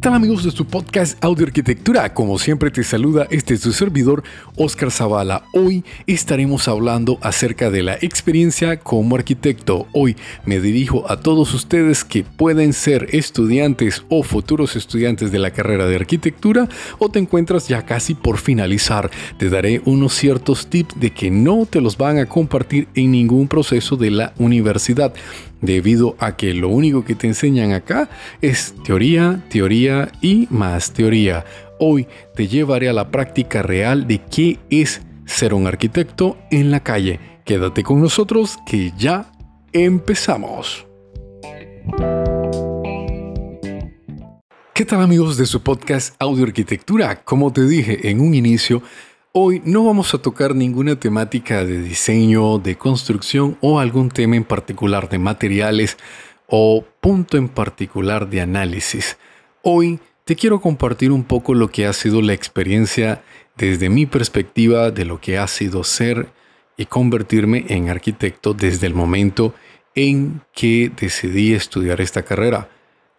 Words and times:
tal 0.00 0.14
amigos 0.14 0.44
de 0.44 0.50
su 0.50 0.64
podcast 0.64 1.22
Audio 1.22 1.46
Arquitectura? 1.46 2.14
Como 2.14 2.38
siempre 2.38 2.70
te 2.70 2.82
saluda 2.82 3.26
este 3.30 3.52
es 3.52 3.60
tu 3.60 3.72
servidor 3.72 4.22
Oscar 4.56 4.90
Zavala. 4.90 5.44
Hoy 5.52 5.84
estaremos 6.06 6.68
hablando 6.68 7.18
acerca 7.20 7.70
de 7.70 7.82
la 7.82 7.94
experiencia 7.96 8.78
como 8.78 9.16
arquitecto. 9.16 9.88
Hoy 9.92 10.16
me 10.46 10.58
dirijo 10.58 11.10
a 11.10 11.20
todos 11.20 11.52
ustedes 11.52 12.02
que 12.02 12.24
pueden 12.24 12.72
ser 12.72 13.08
estudiantes 13.12 14.02
o 14.08 14.22
futuros 14.22 14.74
estudiantes 14.74 15.32
de 15.32 15.38
la 15.38 15.50
carrera 15.50 15.86
de 15.86 15.96
arquitectura 15.96 16.66
o 16.98 17.10
te 17.10 17.18
encuentras 17.18 17.68
ya 17.68 17.84
casi 17.84 18.14
por 18.14 18.38
finalizar. 18.38 19.10
Te 19.36 19.50
daré 19.50 19.82
unos 19.84 20.14
ciertos 20.14 20.68
tips 20.68 20.98
de 20.98 21.10
que 21.10 21.30
no 21.30 21.66
te 21.66 21.82
los 21.82 21.98
van 21.98 22.18
a 22.18 22.26
compartir 22.26 22.88
en 22.94 23.10
ningún 23.10 23.48
proceso 23.48 23.96
de 23.96 24.10
la 24.10 24.32
universidad 24.38 25.12
debido 25.60 26.16
a 26.18 26.36
que 26.36 26.54
lo 26.54 26.68
único 26.68 27.04
que 27.04 27.14
te 27.14 27.26
enseñan 27.26 27.72
acá 27.72 28.08
es 28.40 28.74
teoría, 28.84 29.42
teoría 29.50 30.10
y 30.20 30.46
más 30.50 30.92
teoría. 30.92 31.44
Hoy 31.78 32.06
te 32.34 32.48
llevaré 32.48 32.88
a 32.88 32.92
la 32.92 33.10
práctica 33.10 33.62
real 33.62 34.06
de 34.06 34.20
qué 34.22 34.58
es 34.70 35.00
ser 35.26 35.54
un 35.54 35.66
arquitecto 35.66 36.36
en 36.50 36.70
la 36.70 36.80
calle. 36.80 37.20
Quédate 37.44 37.82
con 37.82 38.00
nosotros 38.00 38.58
que 38.66 38.92
ya 38.98 39.32
empezamos. 39.72 40.86
¿Qué 44.74 44.86
tal 44.86 45.02
amigos 45.02 45.36
de 45.36 45.44
su 45.44 45.62
podcast 45.62 46.14
Audio 46.18 46.44
Arquitectura? 46.44 47.22
Como 47.22 47.52
te 47.52 47.66
dije 47.66 48.08
en 48.08 48.20
un 48.20 48.34
inicio, 48.34 48.82
Hoy 49.32 49.62
no 49.64 49.84
vamos 49.84 50.12
a 50.12 50.18
tocar 50.18 50.56
ninguna 50.56 50.98
temática 50.98 51.64
de 51.64 51.80
diseño, 51.80 52.58
de 52.58 52.76
construcción 52.76 53.56
o 53.60 53.78
algún 53.78 54.08
tema 54.08 54.34
en 54.34 54.42
particular 54.42 55.08
de 55.08 55.20
materiales 55.20 55.98
o 56.48 56.84
punto 57.00 57.36
en 57.36 57.48
particular 57.48 58.28
de 58.28 58.40
análisis. 58.40 59.18
Hoy 59.62 60.00
te 60.24 60.34
quiero 60.34 60.60
compartir 60.60 61.12
un 61.12 61.22
poco 61.22 61.54
lo 61.54 61.70
que 61.70 61.86
ha 61.86 61.92
sido 61.92 62.22
la 62.22 62.32
experiencia 62.32 63.22
desde 63.56 63.88
mi 63.88 64.04
perspectiva 64.04 64.90
de 64.90 65.04
lo 65.04 65.20
que 65.20 65.38
ha 65.38 65.46
sido 65.46 65.84
ser 65.84 66.30
y 66.76 66.86
convertirme 66.86 67.66
en 67.68 67.88
arquitecto 67.88 68.52
desde 68.52 68.88
el 68.88 68.94
momento 68.94 69.54
en 69.94 70.42
que 70.52 70.90
decidí 71.00 71.54
estudiar 71.54 72.00
esta 72.00 72.24
carrera. 72.24 72.68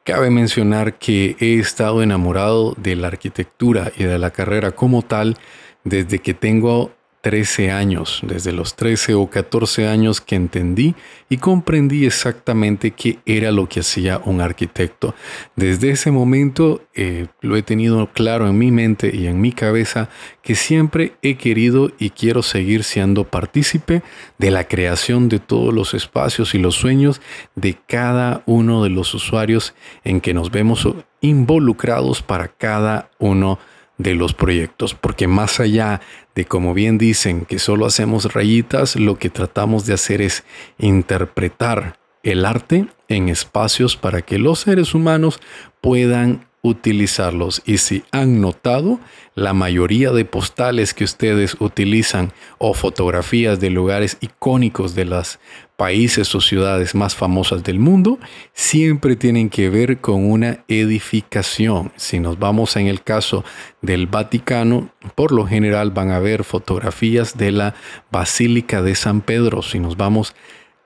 Cabe 0.04 0.30
mencionar 0.30 0.96
que 0.96 1.38
he 1.40 1.58
estado 1.60 2.04
enamorado 2.04 2.74
de 2.76 2.98
la 2.98 3.08
arquitectura 3.08 3.94
y 3.96 4.04
de 4.04 4.20
la 4.20 4.32
carrera 4.32 4.72
como 4.72 5.04
tal 5.04 5.38
desde 5.84 6.20
que 6.20 6.34
tengo 6.34 6.92
13 7.22 7.70
años, 7.70 8.20
desde 8.24 8.52
los 8.52 8.76
13 8.76 9.14
o 9.14 9.30
14 9.30 9.88
años 9.88 10.22
que 10.22 10.36
entendí 10.36 10.96
y 11.30 11.38
comprendí 11.38 12.06
exactamente 12.06 12.92
qué 12.92 13.20
era 13.28 13.52
lo 13.52 13.70
que 13.70 13.82
hacía 13.82 14.20
un 14.26 14.42
arquitecto. 14.42 15.14
Desde 15.56 15.92
ese 15.92 16.10
momento 16.10 16.82
eh, 16.96 17.28
lo 17.42 17.56
he 17.56 17.62
tenido 17.62 18.12
claro 18.12 18.48
en 18.48 18.58
mi 18.58 18.72
mente 18.72 19.16
y 19.16 19.28
en 19.28 19.40
mi 19.40 19.52
cabeza 19.52 20.10
que 20.42 20.56
siempre 20.56 21.14
he 21.22 21.36
querido 21.36 21.92
y 22.00 22.10
quiero 22.10 22.42
seguir 22.42 22.84
siendo 22.84 23.24
partícipe 23.24 24.02
de 24.40 24.52
la 24.52 24.64
creación 24.64 25.30
de 25.30 25.38
todos 25.38 25.74
los 25.74 25.94
espacios 25.94 26.56
y 26.56 26.58
los 26.58 26.74
sueños 26.74 27.22
de 27.54 27.78
cada 27.88 28.42
uno 28.48 28.84
de 28.84 28.90
los 28.90 29.14
usuarios 29.14 29.76
en 30.04 30.22
que 30.22 30.34
nos 30.34 30.50
vemos 30.50 30.88
involucrados 31.22 32.24
para 32.24 32.48
cada 32.48 33.12
uno 33.20 33.60
de 34.02 34.16
los 34.16 34.34
proyectos, 34.34 34.94
porque 34.94 35.28
más 35.28 35.60
allá 35.60 36.02
de 36.36 36.46
como 36.46 36.74
bien 36.74 36.98
dicen 36.98 37.46
que 37.46 37.60
solo 37.60 37.86
hacemos 37.86 38.34
rayitas, 38.34 38.96
lo 38.96 39.18
que 39.18 39.30
tratamos 39.30 39.86
de 39.86 39.94
hacer 39.94 40.22
es 40.22 40.44
interpretar 40.78 42.00
el 42.24 42.46
arte 42.46 42.88
en 43.08 43.30
espacios 43.30 43.98
para 43.98 44.22
que 44.22 44.38
los 44.38 44.60
seres 44.60 44.94
humanos 44.94 45.40
puedan 45.82 46.46
utilizarlos. 46.62 47.62
Y 47.66 47.78
si 47.78 48.04
han 48.12 48.42
notado, 48.42 49.00
la 49.34 49.54
mayoría 49.54 50.12
de 50.12 50.26
postales 50.26 50.94
que 50.94 51.04
ustedes 51.04 51.56
utilizan 51.60 52.34
o 52.58 52.74
fotografías 52.74 53.60
de 53.60 53.70
lugares 53.70 54.18
icónicos 54.22 54.94
de 54.94 55.06
los 55.06 55.40
países 55.78 56.36
o 56.36 56.42
ciudades 56.42 56.94
más 56.94 57.16
famosas 57.16 57.64
del 57.64 57.80
mundo 57.80 58.20
siempre 58.54 59.16
tienen 59.16 59.50
que 59.50 59.70
ver 59.70 60.00
con 60.00 60.30
una 60.30 60.64
edificación. 60.68 61.92
Si 61.96 62.20
nos 62.20 62.38
vamos 62.38 62.76
en 62.76 62.86
el 62.86 63.02
caso 63.02 63.44
del 63.82 64.06
Vaticano, 64.06 64.92
por 65.16 65.32
lo 65.32 65.48
general 65.48 65.90
van 65.90 66.12
a 66.12 66.20
ver 66.20 66.44
fotografías 66.44 67.36
de 67.38 67.52
la 67.52 67.74
Basílica 68.12 68.84
de 68.84 68.94
San 68.94 69.22
Pedro. 69.22 69.64
Si 69.64 69.80
nos 69.80 69.98
vamos 69.98 70.36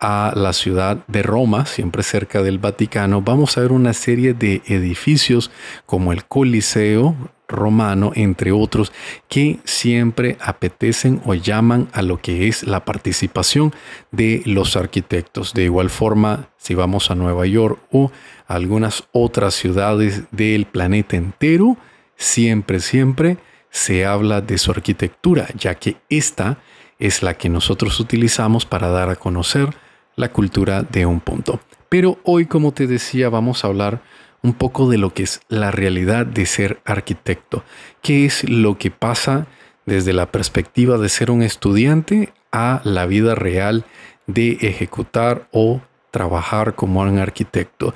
a 0.07 0.33
la 0.35 0.53
ciudad 0.53 1.03
de 1.07 1.23
Roma, 1.23 1.65
siempre 1.65 2.03
cerca 2.03 2.43
del 2.43 2.59
Vaticano, 2.59 3.23
vamos 3.23 3.57
a 3.57 3.61
ver 3.61 3.71
una 3.71 3.91
serie 3.93 4.35
de 4.35 4.61
edificios 4.67 5.49
como 5.87 6.13
el 6.13 6.25
Coliseo 6.25 7.15
romano, 7.47 8.11
entre 8.13 8.51
otros, 8.51 8.91
que 9.27 9.57
siempre 9.63 10.37
apetecen 10.39 11.23
o 11.25 11.33
llaman 11.33 11.87
a 11.91 12.03
lo 12.03 12.21
que 12.21 12.47
es 12.47 12.67
la 12.67 12.85
participación 12.85 13.73
de 14.11 14.43
los 14.45 14.75
arquitectos. 14.75 15.55
De 15.55 15.63
igual 15.63 15.89
forma, 15.89 16.49
si 16.57 16.75
vamos 16.75 17.09
a 17.09 17.15
Nueva 17.15 17.47
York 17.47 17.79
o 17.91 18.11
algunas 18.45 19.05
otras 19.11 19.55
ciudades 19.55 20.25
del 20.29 20.67
planeta 20.67 21.17
entero, 21.17 21.77
siempre, 22.15 22.79
siempre 22.79 23.37
se 23.71 24.05
habla 24.05 24.41
de 24.41 24.59
su 24.59 24.69
arquitectura, 24.69 25.47
ya 25.57 25.73
que 25.73 25.97
esta 26.09 26.59
es 26.99 27.23
la 27.23 27.33
que 27.33 27.49
nosotros 27.49 27.99
utilizamos 27.99 28.67
para 28.67 28.89
dar 28.89 29.09
a 29.09 29.15
conocer 29.15 29.83
la 30.15 30.31
cultura 30.31 30.83
de 30.83 31.05
un 31.05 31.19
punto. 31.19 31.59
Pero 31.89 32.19
hoy, 32.23 32.45
como 32.45 32.71
te 32.71 32.87
decía, 32.87 33.29
vamos 33.29 33.63
a 33.63 33.67
hablar 33.67 34.01
un 34.41 34.53
poco 34.53 34.89
de 34.89 34.97
lo 34.97 35.13
que 35.13 35.23
es 35.23 35.41
la 35.49 35.71
realidad 35.71 36.25
de 36.25 36.45
ser 36.45 36.79
arquitecto. 36.85 37.63
¿Qué 38.01 38.25
es 38.25 38.47
lo 38.47 38.77
que 38.77 38.91
pasa 38.91 39.47
desde 39.85 40.13
la 40.13 40.31
perspectiva 40.31 40.97
de 40.97 41.09
ser 41.09 41.31
un 41.31 41.41
estudiante 41.41 42.33
a 42.51 42.81
la 42.83 43.05
vida 43.05 43.35
real 43.35 43.85
de 44.27 44.57
ejecutar 44.61 45.47
o 45.51 45.81
trabajar 46.11 46.75
como 46.75 47.01
un 47.01 47.17
arquitecto? 47.17 47.95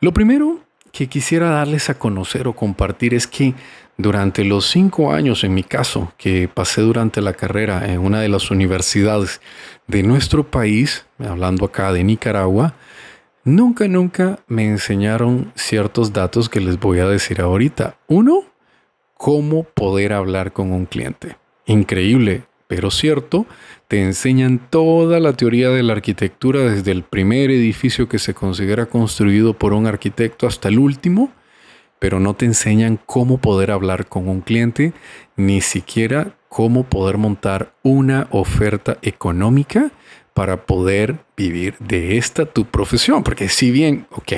Lo 0.00 0.12
primero 0.12 0.60
que 0.92 1.08
quisiera 1.08 1.50
darles 1.50 1.90
a 1.90 1.98
conocer 1.98 2.46
o 2.46 2.54
compartir 2.54 3.14
es 3.14 3.26
que 3.26 3.54
durante 3.98 4.44
los 4.44 4.66
cinco 4.66 5.12
años, 5.12 5.42
en 5.44 5.54
mi 5.54 5.62
caso, 5.62 6.12
que 6.18 6.48
pasé 6.48 6.82
durante 6.82 7.20
la 7.20 7.32
carrera 7.32 7.92
en 7.92 8.00
una 8.00 8.20
de 8.20 8.28
las 8.28 8.50
universidades 8.50 9.40
de 9.86 10.02
nuestro 10.02 10.50
país, 10.50 11.06
hablando 11.18 11.64
acá 11.64 11.92
de 11.92 12.04
Nicaragua, 12.04 12.74
nunca, 13.44 13.88
nunca 13.88 14.40
me 14.48 14.66
enseñaron 14.66 15.52
ciertos 15.54 16.12
datos 16.12 16.48
que 16.48 16.60
les 16.60 16.78
voy 16.78 16.98
a 16.98 17.08
decir 17.08 17.40
ahorita. 17.40 17.96
Uno, 18.06 18.44
cómo 19.16 19.64
poder 19.64 20.12
hablar 20.12 20.52
con 20.52 20.72
un 20.72 20.84
cliente. 20.84 21.36
Increíble, 21.64 22.44
pero 22.68 22.90
cierto, 22.90 23.46
te 23.88 24.02
enseñan 24.02 24.60
toda 24.70 25.20
la 25.20 25.32
teoría 25.32 25.70
de 25.70 25.82
la 25.82 25.94
arquitectura 25.94 26.60
desde 26.60 26.92
el 26.92 27.02
primer 27.02 27.50
edificio 27.50 28.08
que 28.08 28.18
se 28.18 28.34
considera 28.34 28.86
construido 28.86 29.54
por 29.54 29.72
un 29.72 29.86
arquitecto 29.86 30.46
hasta 30.46 30.68
el 30.68 30.78
último 30.78 31.32
pero 31.98 32.20
no 32.20 32.34
te 32.34 32.44
enseñan 32.44 32.98
cómo 33.06 33.38
poder 33.38 33.70
hablar 33.70 34.06
con 34.06 34.28
un 34.28 34.40
cliente, 34.40 34.92
ni 35.36 35.60
siquiera 35.60 36.36
cómo 36.48 36.84
poder 36.84 37.18
montar 37.18 37.72
una 37.82 38.28
oferta 38.30 38.98
económica 39.02 39.90
para 40.34 40.66
poder 40.66 41.16
vivir 41.36 41.76
de 41.78 42.18
esta 42.18 42.46
tu 42.46 42.66
profesión. 42.66 43.22
Porque 43.22 43.48
si 43.48 43.70
bien, 43.70 44.06
ok, 44.10 44.32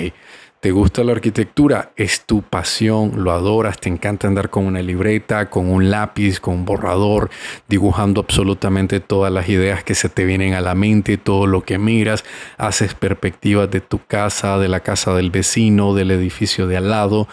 te 0.60 0.72
gusta 0.72 1.04
la 1.04 1.12
arquitectura, 1.12 1.92
es 1.96 2.24
tu 2.24 2.42
pasión, 2.42 3.22
lo 3.22 3.30
adoras, 3.30 3.78
te 3.78 3.88
encanta 3.88 4.26
andar 4.26 4.50
con 4.50 4.66
una 4.66 4.82
libreta, 4.82 5.50
con 5.50 5.70
un 5.70 5.90
lápiz, 5.90 6.40
con 6.40 6.54
un 6.54 6.64
borrador, 6.64 7.30
dibujando 7.68 8.20
absolutamente 8.20 8.98
todas 8.98 9.32
las 9.32 9.48
ideas 9.48 9.84
que 9.84 9.94
se 9.94 10.08
te 10.08 10.24
vienen 10.24 10.54
a 10.54 10.60
la 10.60 10.74
mente, 10.74 11.16
todo 11.16 11.46
lo 11.46 11.62
que 11.62 11.78
miras, 11.78 12.24
haces 12.56 12.94
perspectivas 12.94 13.70
de 13.70 13.80
tu 13.80 14.04
casa, 14.04 14.58
de 14.58 14.68
la 14.68 14.80
casa 14.80 15.14
del 15.14 15.30
vecino, 15.30 15.94
del 15.94 16.10
edificio 16.10 16.66
de 16.66 16.76
al 16.76 16.90
lado, 16.90 17.28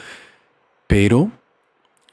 pero 0.86 1.32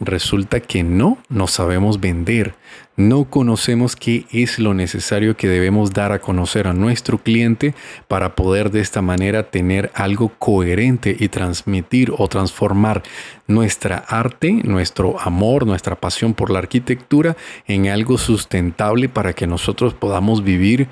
resulta 0.04 0.60
que 0.60 0.82
no 0.82 1.19
nos 1.28 1.52
sabemos 1.52 2.00
vender, 2.00 2.54
no 2.96 3.25
conocemos 3.25 3.96
qué 3.96 4.26
es 4.31 4.58
lo 4.58 4.75
necesario 4.75 5.37
que 5.37 5.49
debemos 5.49 5.93
dar 5.93 6.12
a 6.12 6.20
conocer 6.20 6.66
a 6.66 6.72
nuestro 6.72 7.19
cliente 7.19 7.75
para 8.08 8.34
poder 8.34 8.70
de 8.70 8.81
esta 8.81 9.00
manera 9.00 9.50
tener 9.50 9.90
algo 9.94 10.31
coherente 10.38 11.16
y 11.19 11.28
transmitir 11.28 12.12
o 12.16 12.28
transformar 12.28 13.02
nuestra 13.46 13.96
arte, 13.96 14.52
nuestro 14.64 15.19
amor, 15.20 15.66
nuestra 15.66 15.96
pasión 15.96 16.34
por 16.34 16.50
la 16.50 16.58
arquitectura 16.58 17.37
en 17.66 17.88
algo 17.88 18.19
sustentable 18.19 19.08
para 19.08 19.32
que 19.32 19.46
nosotros 19.46 19.94
podamos 19.94 20.44
vivir 20.44 20.88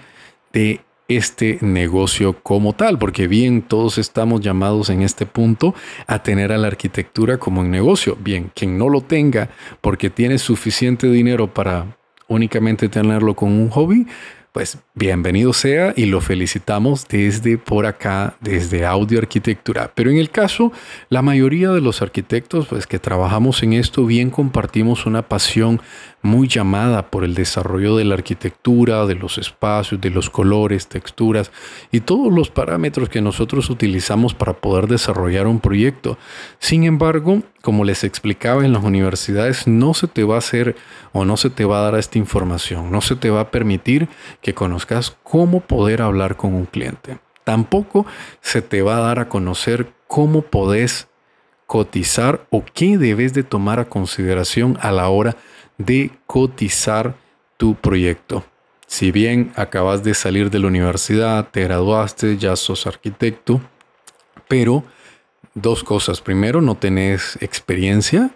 de 0.52 0.80
este 1.10 1.58
negocio 1.60 2.40
como 2.42 2.72
tal, 2.72 2.98
porque 2.98 3.26
bien 3.26 3.62
todos 3.62 3.98
estamos 3.98 4.40
llamados 4.40 4.90
en 4.90 5.02
este 5.02 5.26
punto 5.26 5.74
a 6.06 6.22
tener 6.22 6.52
a 6.52 6.58
la 6.58 6.68
arquitectura 6.68 7.38
como 7.38 7.60
un 7.60 7.70
negocio. 7.70 8.16
Bien, 8.20 8.52
quien 8.54 8.78
no 8.78 8.88
lo 8.88 9.00
tenga 9.00 9.50
porque 9.80 10.08
tiene 10.08 10.38
suficiente 10.38 11.10
dinero 11.10 11.52
para 11.52 11.96
únicamente 12.28 12.88
tenerlo 12.88 13.34
como 13.34 13.60
un 13.60 13.70
hobby, 13.70 14.06
pues 14.52 14.78
bienvenido 14.94 15.52
sea 15.52 15.92
y 15.96 16.06
lo 16.06 16.20
felicitamos 16.20 17.06
desde 17.08 17.56
por 17.56 17.86
acá, 17.86 18.36
desde 18.40 18.84
Audio 18.84 19.18
Arquitectura. 19.18 19.92
Pero 19.94 20.10
en 20.10 20.18
el 20.18 20.30
caso, 20.30 20.72
la 21.08 21.22
mayoría 21.22 21.70
de 21.70 21.80
los 21.80 22.02
arquitectos 22.02 22.66
pues 22.66 22.86
que 22.86 22.98
trabajamos 22.98 23.62
en 23.62 23.74
esto 23.74 24.06
bien 24.06 24.30
compartimos 24.30 25.06
una 25.06 25.22
pasión 25.22 25.80
muy 26.22 26.48
llamada 26.48 27.10
por 27.10 27.24
el 27.24 27.34
desarrollo 27.34 27.96
de 27.96 28.04
la 28.04 28.14
arquitectura, 28.14 29.06
de 29.06 29.14
los 29.14 29.38
espacios, 29.38 30.00
de 30.00 30.10
los 30.10 30.28
colores, 30.30 30.86
texturas 30.86 31.50
y 31.90 32.00
todos 32.00 32.32
los 32.32 32.50
parámetros 32.50 33.08
que 33.08 33.20
nosotros 33.20 33.70
utilizamos 33.70 34.34
para 34.34 34.54
poder 34.54 34.86
desarrollar 34.86 35.46
un 35.46 35.60
proyecto. 35.60 36.18
Sin 36.58 36.84
embargo, 36.84 37.42
como 37.62 37.84
les 37.84 38.04
explicaba 38.04 38.64
en 38.64 38.72
las 38.72 38.84
universidades, 38.84 39.66
no 39.66 39.94
se 39.94 40.08
te 40.08 40.24
va 40.24 40.36
a 40.36 40.38
hacer 40.38 40.76
o 41.12 41.24
no 41.24 41.36
se 41.36 41.50
te 41.50 41.64
va 41.64 41.78
a 41.78 41.90
dar 41.90 41.98
esta 41.98 42.18
información, 42.18 42.90
no 42.90 43.00
se 43.00 43.16
te 43.16 43.30
va 43.30 43.40
a 43.40 43.50
permitir 43.50 44.08
que 44.42 44.54
conozcas 44.54 45.16
cómo 45.22 45.60
poder 45.60 46.02
hablar 46.02 46.36
con 46.36 46.54
un 46.54 46.66
cliente. 46.66 47.18
Tampoco 47.44 48.06
se 48.40 48.62
te 48.62 48.82
va 48.82 48.98
a 48.98 49.00
dar 49.00 49.18
a 49.18 49.28
conocer 49.28 49.92
cómo 50.06 50.42
podés 50.42 51.08
cotizar 51.70 52.46
o 52.50 52.64
qué 52.74 52.98
debes 52.98 53.32
de 53.32 53.44
tomar 53.44 53.78
a 53.78 53.84
consideración 53.84 54.76
a 54.80 54.90
la 54.90 55.08
hora 55.08 55.30
de 55.30 55.40
cotizar 56.26 57.14
tu 57.56 57.74
proyecto. 57.74 58.44
Si 58.86 59.12
bien 59.12 59.52
acabas 59.54 60.02
de 60.02 60.14
salir 60.14 60.50
de 60.50 60.58
la 60.58 60.66
universidad, 60.66 61.48
te 61.50 61.62
graduaste, 61.62 62.36
ya 62.38 62.56
sos 62.56 62.86
arquitecto, 62.86 63.60
pero 64.48 64.82
dos 65.54 65.84
cosas. 65.84 66.20
Primero, 66.20 66.60
no 66.60 66.74
tenés 66.74 67.38
experiencia. 67.40 68.30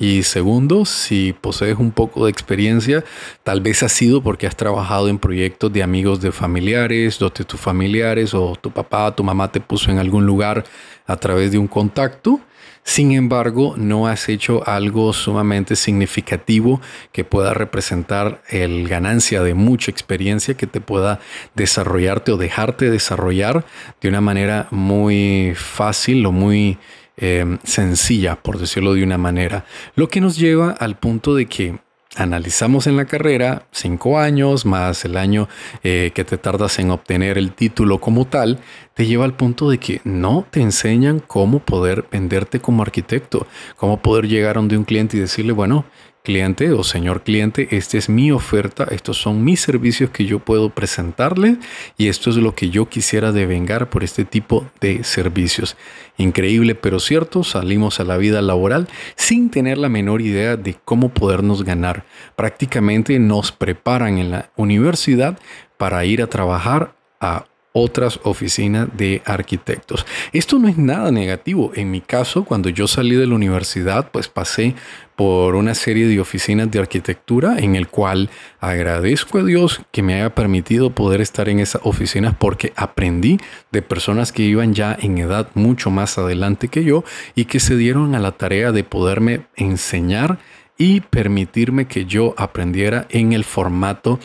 Y 0.00 0.22
segundo, 0.22 0.84
si 0.84 1.32
posees 1.32 1.76
un 1.76 1.90
poco 1.90 2.24
de 2.24 2.30
experiencia, 2.30 3.04
tal 3.42 3.60
vez 3.60 3.82
ha 3.82 3.88
sido 3.88 4.22
porque 4.22 4.46
has 4.46 4.54
trabajado 4.54 5.08
en 5.08 5.18
proyectos 5.18 5.72
de 5.72 5.82
amigos 5.82 6.20
de 6.20 6.30
familiares, 6.30 7.18
donde 7.18 7.44
tus 7.44 7.58
familiares 7.58 8.32
o 8.32 8.54
tu 8.54 8.70
papá, 8.70 9.16
tu 9.16 9.24
mamá 9.24 9.50
te 9.50 9.60
puso 9.60 9.90
en 9.90 9.98
algún 9.98 10.24
lugar 10.24 10.62
a 11.04 11.16
través 11.16 11.50
de 11.50 11.58
un 11.58 11.66
contacto. 11.66 12.40
Sin 12.84 13.10
embargo, 13.10 13.74
no 13.76 14.06
has 14.06 14.28
hecho 14.28 14.66
algo 14.68 15.12
sumamente 15.12 15.74
significativo 15.74 16.80
que 17.10 17.24
pueda 17.24 17.52
representar 17.52 18.40
el 18.48 18.86
ganancia 18.88 19.42
de 19.42 19.54
mucha 19.54 19.90
experiencia 19.90 20.54
que 20.54 20.68
te 20.68 20.80
pueda 20.80 21.18
desarrollarte 21.56 22.30
o 22.30 22.36
dejarte 22.36 22.88
desarrollar 22.88 23.66
de 24.00 24.08
una 24.08 24.20
manera 24.20 24.68
muy 24.70 25.54
fácil 25.56 26.24
o 26.24 26.30
muy 26.30 26.78
eh, 27.18 27.58
sencilla, 27.64 28.36
por 28.36 28.58
decirlo 28.58 28.94
de 28.94 29.02
una 29.02 29.18
manera. 29.18 29.64
Lo 29.94 30.08
que 30.08 30.20
nos 30.20 30.36
lleva 30.36 30.70
al 30.70 30.96
punto 30.96 31.34
de 31.34 31.46
que 31.46 31.78
analizamos 32.16 32.86
en 32.86 32.96
la 32.96 33.04
carrera 33.04 33.66
cinco 33.70 34.18
años 34.18 34.66
más 34.66 35.04
el 35.04 35.16
año 35.16 35.48
eh, 35.84 36.10
que 36.14 36.24
te 36.24 36.38
tardas 36.38 36.78
en 36.78 36.90
obtener 36.90 37.38
el 37.38 37.52
título 37.52 38.00
como 38.00 38.24
tal, 38.24 38.58
te 38.94 39.06
lleva 39.06 39.24
al 39.24 39.34
punto 39.34 39.70
de 39.70 39.78
que 39.78 40.00
no 40.04 40.44
te 40.50 40.60
enseñan 40.60 41.20
cómo 41.20 41.60
poder 41.60 42.06
venderte 42.10 42.60
como 42.60 42.82
arquitecto, 42.82 43.46
cómo 43.76 44.00
poder 44.00 44.26
llegar 44.26 44.56
a 44.56 44.60
donde 44.60 44.76
un 44.76 44.84
cliente 44.84 45.16
y 45.16 45.20
decirle, 45.20 45.52
bueno, 45.52 45.84
cliente 46.22 46.72
o 46.72 46.84
señor 46.84 47.22
cliente, 47.22 47.68
esta 47.70 47.96
es 47.96 48.08
mi 48.08 48.30
oferta, 48.32 48.86
estos 48.90 49.16
son 49.16 49.44
mis 49.44 49.60
servicios 49.60 50.10
que 50.10 50.26
yo 50.26 50.38
puedo 50.38 50.70
presentarle 50.70 51.56
y 51.96 52.08
esto 52.08 52.30
es 52.30 52.36
lo 52.36 52.54
que 52.54 52.70
yo 52.70 52.88
quisiera 52.88 53.32
devengar 53.32 53.90
por 53.90 54.04
este 54.04 54.24
tipo 54.24 54.66
de 54.80 55.04
servicios. 55.04 55.76
Increíble 56.16 56.74
pero 56.74 57.00
cierto, 57.00 57.44
salimos 57.44 57.98
a 58.00 58.04
la 58.04 58.16
vida 58.16 58.42
laboral 58.42 58.88
sin 59.16 59.50
tener 59.50 59.78
la 59.78 59.88
menor 59.88 60.20
idea 60.20 60.56
de 60.56 60.76
cómo 60.84 61.08
podernos 61.08 61.64
ganar. 61.64 62.04
Prácticamente 62.36 63.18
nos 63.18 63.50
preparan 63.52 64.18
en 64.18 64.30
la 64.30 64.50
universidad 64.56 65.38
para 65.76 66.04
ir 66.04 66.22
a 66.22 66.28
trabajar 66.28 66.94
a 67.20 67.46
otras 67.72 68.20
oficinas 68.24 68.88
de 68.96 69.22
arquitectos. 69.24 70.06
Esto 70.32 70.58
no 70.58 70.68
es 70.68 70.78
nada 70.78 71.10
negativo. 71.10 71.72
En 71.74 71.90
mi 71.90 72.00
caso, 72.00 72.44
cuando 72.44 72.68
yo 72.68 72.86
salí 72.88 73.14
de 73.14 73.26
la 73.26 73.34
universidad, 73.34 74.10
pues 74.10 74.28
pasé 74.28 74.74
por 75.16 75.56
una 75.56 75.74
serie 75.74 76.06
de 76.06 76.20
oficinas 76.20 76.70
de 76.70 76.78
arquitectura 76.78 77.58
en 77.58 77.74
el 77.74 77.88
cual 77.88 78.30
agradezco 78.60 79.38
a 79.38 79.44
Dios 79.44 79.80
que 79.90 80.00
me 80.00 80.14
haya 80.14 80.32
permitido 80.32 80.90
poder 80.90 81.20
estar 81.20 81.48
en 81.48 81.58
esas 81.58 81.82
oficinas 81.84 82.36
porque 82.38 82.72
aprendí 82.76 83.38
de 83.72 83.82
personas 83.82 84.30
que 84.30 84.44
iban 84.44 84.74
ya 84.74 84.96
en 85.00 85.18
edad 85.18 85.48
mucho 85.54 85.90
más 85.90 86.18
adelante 86.18 86.68
que 86.68 86.84
yo 86.84 87.02
y 87.34 87.46
que 87.46 87.58
se 87.58 87.76
dieron 87.76 88.14
a 88.14 88.20
la 88.20 88.30
tarea 88.30 88.70
de 88.70 88.84
poderme 88.84 89.46
enseñar 89.56 90.38
y 90.78 91.00
permitirme 91.00 91.88
que 91.88 92.06
yo 92.06 92.34
aprendiera 92.38 93.06
en 93.10 93.32
el 93.32 93.42
formato 93.42 94.20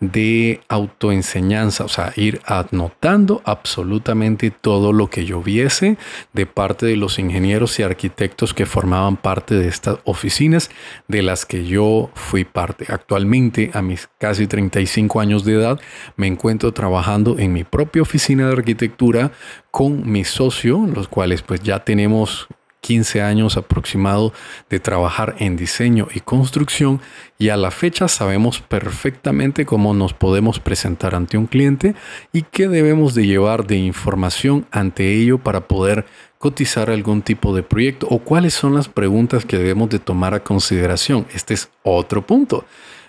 de 0.00 0.60
autoenseñanza, 0.68 1.84
o 1.84 1.88
sea, 1.88 2.12
ir 2.16 2.40
anotando 2.46 3.42
absolutamente 3.44 4.50
todo 4.50 4.92
lo 4.92 5.10
que 5.10 5.24
yo 5.24 5.42
viese 5.42 5.98
de 6.32 6.46
parte 6.46 6.86
de 6.86 6.96
los 6.96 7.18
ingenieros 7.18 7.78
y 7.78 7.82
arquitectos 7.82 8.54
que 8.54 8.64
formaban 8.64 9.16
parte 9.16 9.56
de 9.56 9.68
estas 9.68 9.98
oficinas 10.04 10.70
de 11.08 11.22
las 11.22 11.44
que 11.44 11.66
yo 11.66 12.10
fui 12.14 12.44
parte. 12.44 12.86
Actualmente, 12.88 13.70
a 13.74 13.82
mis 13.82 14.08
casi 14.18 14.46
35 14.46 15.20
años 15.20 15.44
de 15.44 15.54
edad, 15.54 15.80
me 16.16 16.28
encuentro 16.28 16.72
trabajando 16.72 17.36
en 17.38 17.52
mi 17.52 17.64
propia 17.64 18.02
oficina 18.02 18.46
de 18.46 18.52
arquitectura 18.52 19.32
con 19.70 20.08
mi 20.10 20.24
socio, 20.24 20.86
los 20.94 21.08
cuales 21.08 21.42
pues 21.42 21.60
ya 21.60 21.84
tenemos 21.84 22.48
15 22.80 23.22
años 23.22 23.56
aproximado 23.56 24.32
de 24.70 24.80
trabajar 24.80 25.34
en 25.38 25.56
diseño 25.56 26.08
y 26.14 26.20
construcción 26.20 27.00
y 27.38 27.48
a 27.50 27.56
la 27.56 27.70
fecha 27.70 28.08
sabemos 28.08 28.60
perfectamente 28.60 29.66
cómo 29.66 29.94
nos 29.94 30.12
podemos 30.14 30.60
presentar 30.60 31.14
ante 31.14 31.36
un 31.38 31.46
cliente 31.46 31.94
y 32.32 32.42
qué 32.42 32.68
debemos 32.68 33.14
de 33.14 33.26
llevar 33.26 33.66
de 33.66 33.76
información 33.76 34.66
ante 34.70 35.14
ello 35.14 35.38
para 35.38 35.66
poder 35.68 36.06
cotizar 36.38 36.90
algún 36.90 37.22
tipo 37.22 37.54
de 37.54 37.62
proyecto 37.62 38.06
o 38.10 38.20
cuáles 38.20 38.54
son 38.54 38.74
las 38.74 38.88
preguntas 38.88 39.44
que 39.44 39.58
debemos 39.58 39.90
de 39.90 39.98
tomar 39.98 40.34
a 40.34 40.44
consideración. 40.44 41.26
Este 41.34 41.54
es 41.54 41.70
otro 41.82 42.26
punto. 42.26 42.64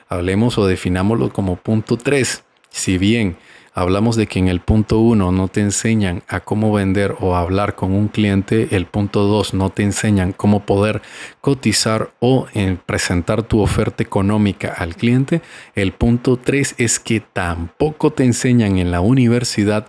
Hablemos 0.08 0.58
o 0.58 0.66
definámoslo 0.66 1.32
como 1.32 1.56
punto 1.56 1.98
3. 1.98 2.44
Si 2.70 2.98
bien 2.98 3.38
hablamos 3.74 4.16
de 4.16 4.28
que 4.28 4.40
en 4.40 4.48
el 4.48 4.60
punto 4.60 5.00
1 5.00 5.32
no 5.32 5.48
te 5.48 5.62
enseñan 5.62 6.24
a 6.28 6.40
cómo 6.40 6.72
vender 6.72 7.16
o 7.20 7.36
hablar 7.36 7.76
con 7.76 7.94
un 7.94 8.08
cliente, 8.08 8.76
el 8.76 8.86
punto 8.86 9.24
2 9.24 9.54
no 9.54 9.70
te 9.70 9.84
enseñan 9.84 10.34
cómo 10.34 10.66
poder 10.66 11.02
cotizar 11.42 12.12
o 12.20 12.48
en 12.54 12.78
presentar 12.78 13.44
tu 13.44 13.62
oferta 13.62 14.04
económica 14.04 14.74
al 14.78 14.96
cliente, 14.96 15.42
el 15.76 15.92
punto 15.92 16.38
3 16.38 16.76
es 16.78 17.00
que 17.00 17.20
tampoco 17.20 18.12
te 18.12 18.24
enseñan 18.24 18.78
en 18.78 18.92
la 18.92 19.02
universidad 19.02 19.88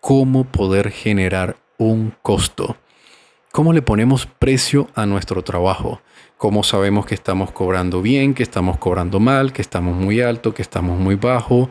cómo 0.00 0.44
poder 0.44 0.90
generar 0.90 1.56
un 1.78 2.14
costo. 2.22 2.76
¿Cómo 3.52 3.72
le 3.72 3.80
ponemos 3.80 4.26
precio 4.26 4.88
a 4.94 5.06
nuestro 5.06 5.42
trabajo? 5.42 6.02
¿Cómo 6.36 6.62
sabemos 6.62 7.06
que 7.06 7.14
estamos 7.14 7.50
cobrando 7.52 8.02
bien, 8.02 8.34
que 8.34 8.42
estamos 8.42 8.76
cobrando 8.76 9.18
mal, 9.18 9.54
que 9.54 9.62
estamos 9.62 9.96
muy 9.96 10.20
alto, 10.20 10.52
que 10.52 10.60
estamos 10.60 10.98
muy 10.98 11.14
bajo? 11.14 11.70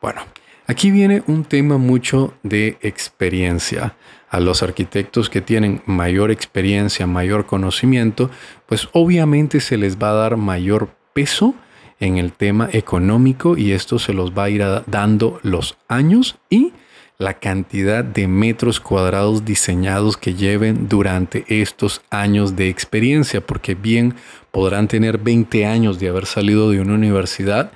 Bueno, 0.00 0.22
Aquí 0.66 0.90
viene 0.90 1.22
un 1.26 1.44
tema 1.44 1.76
mucho 1.76 2.32
de 2.42 2.78
experiencia. 2.80 3.96
A 4.30 4.40
los 4.40 4.62
arquitectos 4.62 5.28
que 5.28 5.42
tienen 5.42 5.82
mayor 5.84 6.30
experiencia, 6.30 7.06
mayor 7.06 7.44
conocimiento, 7.44 8.30
pues 8.66 8.88
obviamente 8.92 9.60
se 9.60 9.76
les 9.76 9.98
va 9.98 10.10
a 10.10 10.14
dar 10.14 10.36
mayor 10.38 10.88
peso 11.12 11.54
en 12.00 12.16
el 12.16 12.32
tema 12.32 12.70
económico 12.72 13.58
y 13.58 13.72
esto 13.72 13.98
se 13.98 14.14
los 14.14 14.32
va 14.32 14.44
a 14.44 14.50
ir 14.50 14.64
dando 14.86 15.38
los 15.42 15.76
años 15.86 16.38
y 16.48 16.72
la 17.18 17.34
cantidad 17.34 18.02
de 18.02 18.26
metros 18.26 18.80
cuadrados 18.80 19.44
diseñados 19.44 20.16
que 20.16 20.34
lleven 20.34 20.88
durante 20.88 21.44
estos 21.48 22.00
años 22.10 22.56
de 22.56 22.68
experiencia, 22.70 23.40
porque 23.40 23.74
bien 23.74 24.14
podrán 24.50 24.88
tener 24.88 25.18
20 25.18 25.66
años 25.66 26.00
de 26.00 26.08
haber 26.08 26.26
salido 26.26 26.70
de 26.70 26.80
una 26.80 26.94
universidad 26.94 27.70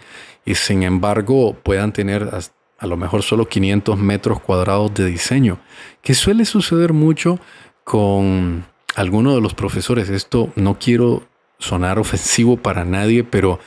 y 0.44 0.54
sin 0.54 0.82
embargo 0.82 1.54
puedan 1.62 1.92
tener 1.92 2.30
a 2.78 2.86
lo 2.86 2.96
mejor 2.96 3.22
solo 3.22 3.48
500 3.48 3.98
metros 3.98 4.40
cuadrados 4.40 4.94
de 4.94 5.06
diseño, 5.06 5.58
que 6.00 6.14
suele 6.14 6.44
suceder 6.44 6.92
mucho 6.92 7.40
con 7.84 8.64
algunos 8.94 9.34
de 9.34 9.40
los 9.40 9.54
profesores. 9.54 10.08
Esto 10.08 10.50
no 10.54 10.78
quiero 10.78 11.26
sonar 11.58 11.98
ofensivo 11.98 12.56
para 12.56 12.84
nadie, 12.84 13.24
pero 13.24 13.58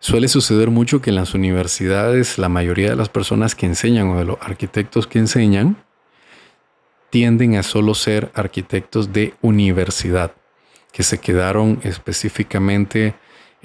suele 0.00 0.28
suceder 0.28 0.70
mucho 0.70 1.00
que 1.00 1.10
en 1.10 1.16
las 1.16 1.34
universidades 1.34 2.38
la 2.38 2.48
mayoría 2.48 2.90
de 2.90 2.96
las 2.96 3.08
personas 3.08 3.54
que 3.54 3.66
enseñan 3.66 4.08
o 4.08 4.18
de 4.18 4.24
los 4.24 4.38
arquitectos 4.40 5.06
que 5.06 5.18
enseñan 5.18 5.76
tienden 7.10 7.54
a 7.56 7.62
solo 7.62 7.94
ser 7.94 8.32
arquitectos 8.34 9.12
de 9.12 9.34
universidad, 9.40 10.32
que 10.90 11.04
se 11.04 11.18
quedaron 11.18 11.78
específicamente 11.84 13.14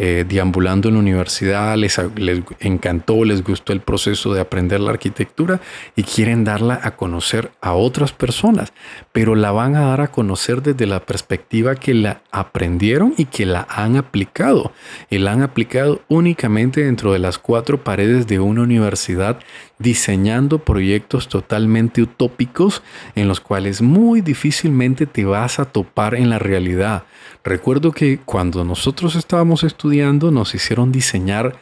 eh, 0.02 0.26
deambulando 0.26 0.88
en 0.88 0.94
la 0.96 1.02
universidad, 1.02 1.76
les, 1.76 2.00
les 2.16 2.42
encantó, 2.62 3.26
les 3.26 3.44
gustó 3.44 3.74
el 3.74 3.82
proceso 3.82 4.34
de 4.34 4.40
aprender 4.40 4.80
la 4.80 4.92
arquitectura 4.92 5.60
y 5.98 6.04
quieren 6.04 6.46
darla 6.46 6.80
a 6.82 6.96
conocer 6.96 7.52
a 7.60 7.74
otras 7.74 8.14
personas, 8.14 8.72
pero 9.12 9.36
la 9.36 9.52
van 9.52 9.76
a 9.76 9.88
dar 9.88 10.00
a 10.00 10.08
conocer 10.08 10.64
desde 10.64 10.86
la 10.86 11.02
perspectiva 11.02 11.76
que 11.76 11.94
la 11.94 12.22
aprendieron 12.32 13.14
y 13.18 13.26
que 13.26 13.46
la 13.46 13.68
han 13.70 13.98
aplicado. 13.98 14.72
Y 15.10 15.18
la 15.18 15.34
han 15.34 15.42
aplicado 15.42 16.02
únicamente 16.08 16.86
dentro 16.86 17.12
de 17.12 17.20
las 17.20 17.38
cuatro 17.38 17.84
paredes 17.84 18.26
de 18.26 18.40
una 18.40 18.62
universidad, 18.62 19.40
diseñando 19.80 20.60
proyectos 20.60 21.30
totalmente 21.30 22.02
utópicos 22.02 22.84
en 23.16 23.28
los 23.28 23.40
cuales 23.40 23.82
muy 23.82 24.22
difícilmente 24.22 25.06
te 25.06 25.26
vas 25.26 25.60
a 25.60 25.66
topar 25.66 26.16
en 26.16 26.30
la 26.30 26.38
realidad. 26.38 27.06
Recuerdo 27.44 27.94
que 27.94 28.20
cuando 28.20 28.64
nosotros 28.66 29.16
estábamos 29.16 29.64
estudiando 29.64 30.32
nos 30.32 30.54
hicieron 30.54 30.92
diseñar 30.92 31.58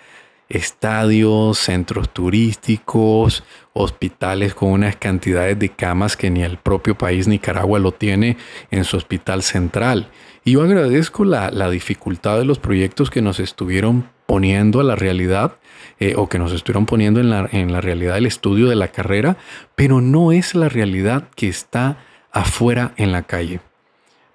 estadios, 0.50 1.58
centros 1.58 2.10
turísticos, 2.10 3.44
hospitales 3.74 4.54
con 4.54 4.72
unas 4.72 4.96
cantidades 4.96 5.60
de 5.60 5.70
camas 5.70 6.18
que 6.18 6.30
ni 6.30 6.42
el 6.42 6.58
propio 6.58 6.98
país 6.98 7.28
Nicaragua 7.28 7.80
lo 7.80 7.92
tiene 7.92 8.38
en 8.72 8.84
su 8.84 8.98
hospital 8.98 9.44
central. 9.44 10.10
Y 10.44 10.54
yo 10.54 10.64
agradezco 10.64 11.26
la, 11.26 11.70
dificultad 11.70 12.38
de 12.38 12.46
los 12.46 12.60
proyectos 12.60 13.10
que 13.10 13.22
nos 13.22 13.40
estuvieron 13.40 14.10
poniendo 14.27 14.79
a 14.79 14.84
la 14.84 14.96
realidad 14.96 15.57
eh, 16.00 16.13
o 16.15 16.29
que 16.29 16.38
nos 16.38 16.51
estuvieron 16.51 16.86
poniendo 16.86 17.19
en 17.19 17.31
la, 17.31 17.50
en 17.51 17.72
la 17.72 17.81
realidad 17.81 18.13
del 18.13 18.27
estudio 18.27 18.67
de 18.67 18.75
la 18.75 18.89
carrera, 18.89 19.38
pero 19.75 20.01
no 20.01 20.31
es 20.31 20.53
la 20.53 20.69
realidad 20.69 21.29
que 21.36 21.48
está 21.48 21.98
afuera 22.31 22.93
en 22.98 23.12
la 23.12 23.24
calle. 23.24 23.62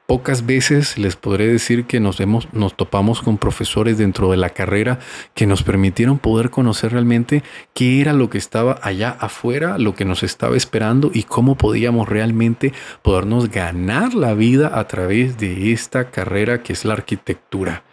Pocas 0.06 0.44
veces 0.44 0.98
les 0.98 1.16
podré 1.16 1.46
decir 1.46 1.84
que 1.86 2.00
nos, 2.00 2.20
nos 2.52 2.76
topamos 2.76 3.22
con 3.22 3.38
profesores 3.38 3.96
dentro 3.96 4.30
de 4.30 4.36
la 4.36 4.50
carrera 4.50 4.98
que 5.32 5.46
nos 5.46 5.62
permitieron 5.62 6.18
poder 6.18 6.50
conocer 6.50 6.92
realmente 6.92 7.42
qué 7.72 8.00
era 8.00 8.12
lo 8.12 8.28
que 8.28 8.36
estaba 8.36 8.78
allá 8.82 9.16
afuera, 9.20 9.78
lo 9.78 9.94
que 9.94 10.04
nos 10.04 10.22
estaba 10.22 10.56
esperando 10.56 11.10
y 11.14 11.22
cómo 11.22 11.54
podíamos 11.54 12.08
realmente 12.08 12.74
podernos 13.00 13.48
ganar 13.48 14.12
la 14.12 14.34
vida 14.34 14.78
a 14.78 14.86
través 14.86 15.38
de 15.38 15.72
esta 15.72 16.10
carrera 16.10 16.62
que 16.62 16.74
es 16.74 16.84
la 16.84 16.94
arquitectura. 16.94 17.84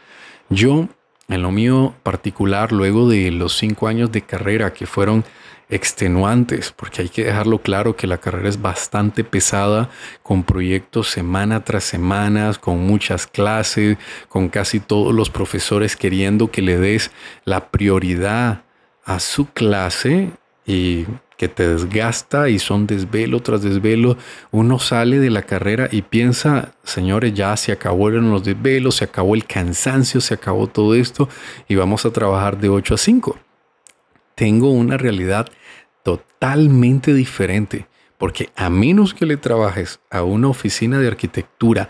Yo, 0.50 0.90
en 1.30 1.42
lo 1.42 1.52
mío 1.52 1.96
particular, 2.04 2.72
luego 2.72 3.08
de 3.08 3.32
los 3.32 3.58
cinco 3.58 3.88
años 3.88 4.12
de 4.12 4.24
carrera 4.24 4.74
que 4.74 4.86
fueron 4.86 5.24
extenuantes, 5.70 6.74
porque 6.76 7.04
hay 7.04 7.10
que 7.10 7.24
dejarlo 7.24 7.60
claro 7.60 7.96
que 7.96 8.08
la 8.08 8.18
carrera 8.18 8.50
es 8.50 8.60
bastante 8.60 9.24
pesada, 9.24 9.90
con 10.24 10.44
proyectos 10.44 11.12
semana 11.12 11.64
tras 11.64 11.84
semana, 11.84 12.52
con 12.60 12.80
muchas 12.80 13.28
clases, 13.28 13.98
con 14.28 14.50
casi 14.50 14.80
todos 14.80 15.14
los 15.14 15.30
profesores 15.30 15.96
queriendo 15.96 16.50
que 16.50 16.64
le 16.64 16.78
des 16.80 17.12
la 17.46 17.70
prioridad 17.70 18.64
a 19.06 19.20
su 19.20 19.46
clase 19.46 20.32
y 20.66 21.06
que 21.40 21.48
te 21.48 21.70
desgasta 21.70 22.50
y 22.50 22.60
son 22.60 22.86
desvelo 22.86 23.42
tras 23.42 23.62
desvelo. 23.62 24.18
Uno 24.52 24.78
sale 24.78 25.20
de 25.20 25.30
la 25.30 25.44
carrera 25.44 25.88
y 25.90 26.02
piensa, 26.02 26.74
señores, 26.84 27.34
ya 27.34 27.56
se 27.56 27.72
acabaron 27.72 28.30
los 28.30 28.44
desvelos, 28.44 28.96
se 28.96 29.06
acabó 29.06 29.36
el 29.36 29.46
cansancio, 29.46 30.20
se 30.20 30.34
acabó 30.34 30.68
todo 30.68 30.96
esto 30.96 31.30
y 31.70 31.76
vamos 31.76 32.06
a 32.06 32.12
trabajar 32.12 32.60
de 32.60 32.68
8 32.68 32.94
a 32.94 32.98
5. 32.98 33.40
Tengo 34.36 34.70
una 34.72 34.98
realidad 34.98 35.48
totalmente 36.04 37.14
diferente, 37.14 37.88
porque 38.18 38.50
a 38.58 38.70
menos 38.70 39.14
que 39.14 39.26
le 39.26 39.38
trabajes 39.38 40.02
a 40.10 40.24
una 40.24 40.50
oficina 40.50 41.00
de 41.00 41.08
arquitectura 41.08 41.88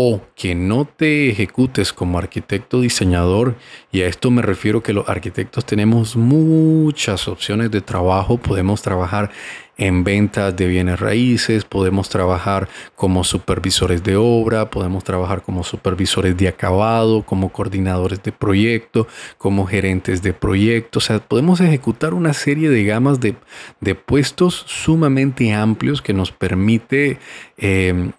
o 0.00 0.20
que 0.36 0.54
no 0.54 0.84
te 0.84 1.28
ejecutes 1.28 1.92
como 1.92 2.18
arquitecto 2.18 2.80
diseñador, 2.80 3.56
y 3.90 4.02
a 4.02 4.06
esto 4.06 4.30
me 4.30 4.42
refiero 4.42 4.80
que 4.80 4.92
los 4.92 5.08
arquitectos 5.08 5.64
tenemos 5.64 6.14
muchas 6.14 7.26
opciones 7.26 7.72
de 7.72 7.80
trabajo, 7.80 8.38
podemos 8.38 8.80
trabajar 8.80 9.32
en 9.76 10.04
ventas 10.04 10.54
de 10.54 10.68
bienes 10.68 11.00
raíces, 11.00 11.64
podemos 11.64 12.08
trabajar 12.08 12.68
como 12.94 13.24
supervisores 13.24 14.04
de 14.04 14.14
obra, 14.14 14.70
podemos 14.70 15.02
trabajar 15.02 15.42
como 15.42 15.64
supervisores 15.64 16.36
de 16.36 16.46
acabado, 16.46 17.24
como 17.24 17.50
coordinadores 17.50 18.22
de 18.22 18.30
proyecto, 18.30 19.08
como 19.36 19.66
gerentes 19.66 20.22
de 20.22 20.32
proyectos, 20.32 21.02
o 21.02 21.06
sea, 21.08 21.18
podemos 21.18 21.60
ejecutar 21.60 22.14
una 22.14 22.34
serie 22.34 22.70
de 22.70 22.84
gamas 22.84 23.18
de, 23.18 23.34
puestos 23.96 24.64
sumamente 24.68 25.52
amplios 25.52 26.02
que 26.02 26.12
nos 26.12 26.30
permite 26.30 27.18
eh, 27.56 28.12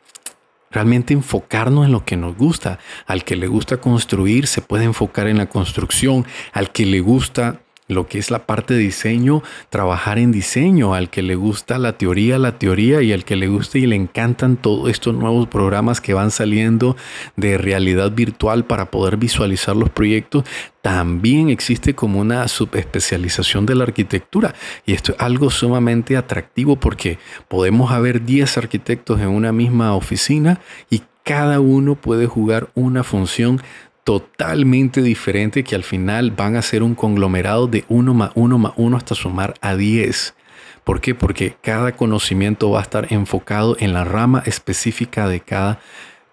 realmente 0.71 1.13
enfocarnos 1.13 1.85
en 1.85 1.91
lo 1.91 2.05
que 2.05 2.17
nos 2.17 2.35
gusta. 2.35 2.79
Al 3.05 3.23
que 3.23 3.35
le 3.35 3.47
gusta 3.47 3.77
construir 3.77 4.47
se 4.47 4.61
puede 4.61 4.85
enfocar 4.85 5.27
en 5.27 5.37
la 5.37 5.47
construcción, 5.47 6.25
al 6.53 6.71
que 6.71 6.85
le 6.85 6.99
gusta 6.99 7.61
lo 7.89 8.07
que 8.07 8.19
es 8.19 8.31
la 8.31 8.45
parte 8.45 8.75
de 8.75 8.79
diseño, 8.79 9.43
trabajar 9.69 10.19
en 10.19 10.31
diseño, 10.31 10.93
al 10.93 11.09
que 11.09 11.21
le 11.21 11.35
gusta 11.35 11.77
la 11.79 11.97
teoría, 11.97 12.37
la 12.37 12.57
teoría, 12.57 13.01
y 13.01 13.11
al 13.11 13.25
que 13.25 13.35
le 13.35 13.47
gusta 13.47 13.79
y 13.79 13.87
le 13.87 13.95
encantan 13.95 14.55
todos 14.55 14.89
estos 14.89 15.13
nuevos 15.15 15.47
programas 15.47 15.99
que 15.99 16.13
van 16.13 16.31
saliendo 16.31 16.95
de 17.35 17.57
realidad 17.57 18.11
virtual 18.11 18.63
para 18.63 18.91
poder 18.91 19.17
visualizar 19.17 19.75
los 19.75 19.89
proyectos, 19.89 20.43
también 20.81 21.49
existe 21.49 21.95
como 21.95 22.19
una 22.19 22.47
subespecialización 22.47 23.65
de 23.65 23.75
la 23.75 23.83
arquitectura. 23.83 24.53
Y 24.85 24.93
esto 24.93 25.13
es 25.13 25.19
algo 25.19 25.49
sumamente 25.49 26.15
atractivo 26.15 26.75
porque 26.77 27.17
podemos 27.47 27.91
haber 27.91 28.23
10 28.23 28.57
arquitectos 28.59 29.19
en 29.19 29.29
una 29.29 29.51
misma 29.51 29.95
oficina 29.95 30.59
y 30.89 31.01
cada 31.23 31.59
uno 31.59 31.95
puede 31.95 32.27
jugar 32.27 32.69
una 32.75 33.03
función 33.03 33.61
totalmente 34.03 35.01
diferente 35.01 35.63
que 35.63 35.75
al 35.75 35.83
final 35.83 36.31
van 36.31 36.55
a 36.55 36.61
ser 36.61 36.83
un 36.83 36.95
conglomerado 36.95 37.67
de 37.67 37.85
uno 37.89 38.13
más 38.13 38.31
uno 38.35 38.57
más 38.57 38.73
uno 38.75 38.97
hasta 38.97 39.15
sumar 39.15 39.53
a 39.61 39.75
10. 39.75 40.35
¿Por 40.83 41.01
qué? 41.01 41.13
Porque 41.13 41.55
cada 41.61 41.91
conocimiento 41.91 42.71
va 42.71 42.79
a 42.79 42.83
estar 42.83 43.13
enfocado 43.13 43.77
en 43.79 43.93
la 43.93 44.05
rama 44.05 44.41
específica 44.45 45.27
de 45.27 45.39
cada 45.39 45.79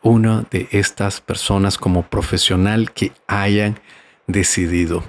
una 0.02 0.46
de 0.50 0.68
estas 0.70 1.20
personas 1.20 1.78
como 1.78 2.02
profesional 2.04 2.92
que 2.92 3.12
hayan 3.26 3.78
decidido. 4.26 5.02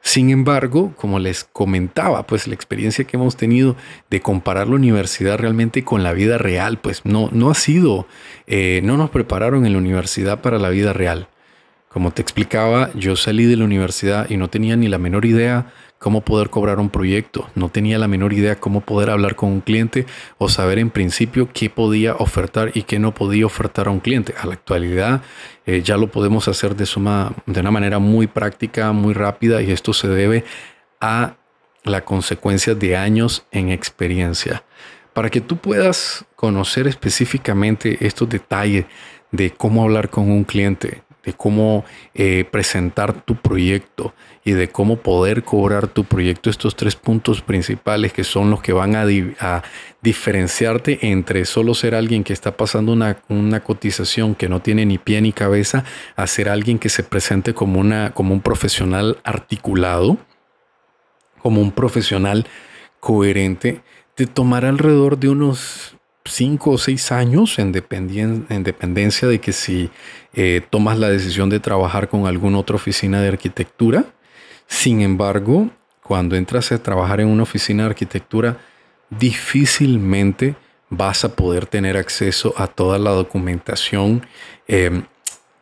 Sin 0.00 0.30
embargo, 0.30 0.94
como 0.96 1.18
les 1.18 1.44
comentaba, 1.44 2.26
pues 2.26 2.46
la 2.46 2.54
experiencia 2.54 3.04
que 3.04 3.16
hemos 3.16 3.36
tenido 3.36 3.76
de 4.10 4.20
comparar 4.20 4.68
la 4.68 4.76
universidad 4.76 5.38
realmente 5.38 5.84
con 5.84 6.02
la 6.02 6.12
vida 6.12 6.38
real, 6.38 6.78
pues 6.78 7.04
no, 7.04 7.28
no 7.32 7.50
ha 7.50 7.54
sido, 7.54 8.06
eh, 8.46 8.80
no 8.84 8.96
nos 8.96 9.10
prepararon 9.10 9.66
en 9.66 9.72
la 9.72 9.78
universidad 9.78 10.40
para 10.40 10.58
la 10.58 10.70
vida 10.70 10.92
real. 10.92 11.28
Como 11.88 12.10
te 12.10 12.20
explicaba, 12.20 12.90
yo 12.94 13.16
salí 13.16 13.46
de 13.46 13.56
la 13.56 13.64
universidad 13.64 14.28
y 14.28 14.36
no 14.36 14.48
tenía 14.48 14.76
ni 14.76 14.88
la 14.88 14.98
menor 14.98 15.24
idea 15.24 15.72
cómo 15.98 16.20
poder 16.20 16.50
cobrar 16.50 16.78
un 16.78 16.90
proyecto, 16.90 17.48
no 17.54 17.70
tenía 17.70 17.98
la 17.98 18.06
menor 18.08 18.32
idea 18.32 18.56
cómo 18.56 18.82
poder 18.82 19.10
hablar 19.10 19.34
con 19.34 19.50
un 19.50 19.60
cliente 19.60 20.06
o 20.38 20.48
saber 20.48 20.78
en 20.78 20.90
principio 20.90 21.48
qué 21.52 21.70
podía 21.70 22.14
ofertar 22.14 22.70
y 22.74 22.82
qué 22.84 22.98
no 22.98 23.14
podía 23.14 23.46
ofertar 23.46 23.88
a 23.88 23.90
un 23.90 24.00
cliente. 24.00 24.34
A 24.40 24.46
la 24.46 24.54
actualidad 24.54 25.22
eh, 25.66 25.82
ya 25.82 25.96
lo 25.96 26.08
podemos 26.10 26.46
hacer 26.46 26.76
de, 26.76 26.84
de 27.46 27.60
una 27.60 27.70
manera 27.70 27.98
muy 27.98 28.26
práctica, 28.26 28.92
muy 28.92 29.14
rápida 29.14 29.60
y 29.60 29.72
esto 29.72 29.92
se 29.92 30.08
debe 30.08 30.44
a 31.00 31.36
la 31.84 32.04
consecuencia 32.04 32.74
de 32.74 32.96
años 32.96 33.44
en 33.50 33.70
experiencia. 33.70 34.62
Para 35.14 35.30
que 35.30 35.40
tú 35.40 35.56
puedas 35.56 36.24
conocer 36.36 36.86
específicamente 36.86 38.06
estos 38.06 38.28
detalles 38.28 38.84
de 39.32 39.50
cómo 39.50 39.82
hablar 39.82 40.10
con 40.10 40.30
un 40.30 40.44
cliente, 40.44 41.02
de 41.24 41.32
cómo 41.32 41.84
eh, 42.14 42.46
presentar 42.50 43.22
tu 43.22 43.36
proyecto 43.36 44.14
y 44.44 44.52
de 44.52 44.68
cómo 44.68 44.96
poder 44.96 45.42
cobrar 45.42 45.88
tu 45.88 46.04
proyecto. 46.04 46.48
Estos 46.48 46.76
tres 46.76 46.96
puntos 46.96 47.42
principales 47.42 48.12
que 48.12 48.24
son 48.24 48.50
los 48.50 48.62
que 48.62 48.72
van 48.72 48.96
a, 48.96 49.04
diferenciarte 50.00 51.10
entre 51.10 51.44
solo 51.44 51.74
ser 51.74 51.94
alguien 51.94 52.24
que 52.24 52.32
está 52.32 52.56
pasando 52.56 52.92
una, 52.92 53.18
una, 53.28 53.60
cotización 53.60 54.34
que 54.34 54.48
no 54.48 54.62
tiene 54.62 54.86
ni 54.86 54.96
pie 54.96 55.20
ni 55.20 55.32
cabeza 55.32 55.84
a 56.16 56.26
ser 56.26 56.48
alguien 56.48 56.78
que 56.78 56.88
se 56.88 57.02
presente 57.02 57.52
como, 57.52 57.80
una, 57.80 58.12
como 58.14 58.32
un 58.32 58.40
profesional 58.40 59.18
articulado, 59.24 60.16
como 61.42 61.60
un 61.60 61.72
profesional 61.72 62.46
coherente. 63.00 63.82
Te 64.14 64.26
tomará 64.26 64.68
alrededor 64.68 65.18
de 65.18 65.28
unos 65.28 65.97
cinco 66.28 66.70
o 66.72 66.78
seis 66.78 67.12
años 67.12 67.58
en, 67.58 67.74
en 68.48 68.62
dependencia 68.62 69.28
de 69.28 69.40
que 69.40 69.52
si 69.52 69.90
eh, 70.34 70.62
tomas 70.70 70.98
la 70.98 71.08
decisión 71.08 71.48
de 71.50 71.60
trabajar 71.60 72.08
con 72.08 72.26
alguna 72.26 72.58
otra 72.58 72.76
oficina 72.76 73.20
de 73.20 73.28
arquitectura. 73.28 74.04
Sin 74.66 75.00
embargo, 75.00 75.70
cuando 76.02 76.36
entras 76.36 76.70
a 76.72 76.82
trabajar 76.82 77.20
en 77.20 77.28
una 77.28 77.42
oficina 77.42 77.84
de 77.84 77.90
arquitectura, 77.90 78.58
difícilmente 79.10 80.54
vas 80.90 81.24
a 81.24 81.34
poder 81.34 81.66
tener 81.66 81.96
acceso 81.96 82.54
a 82.56 82.66
toda 82.66 82.98
la 82.98 83.10
documentación 83.10 84.26
em, 84.66 85.04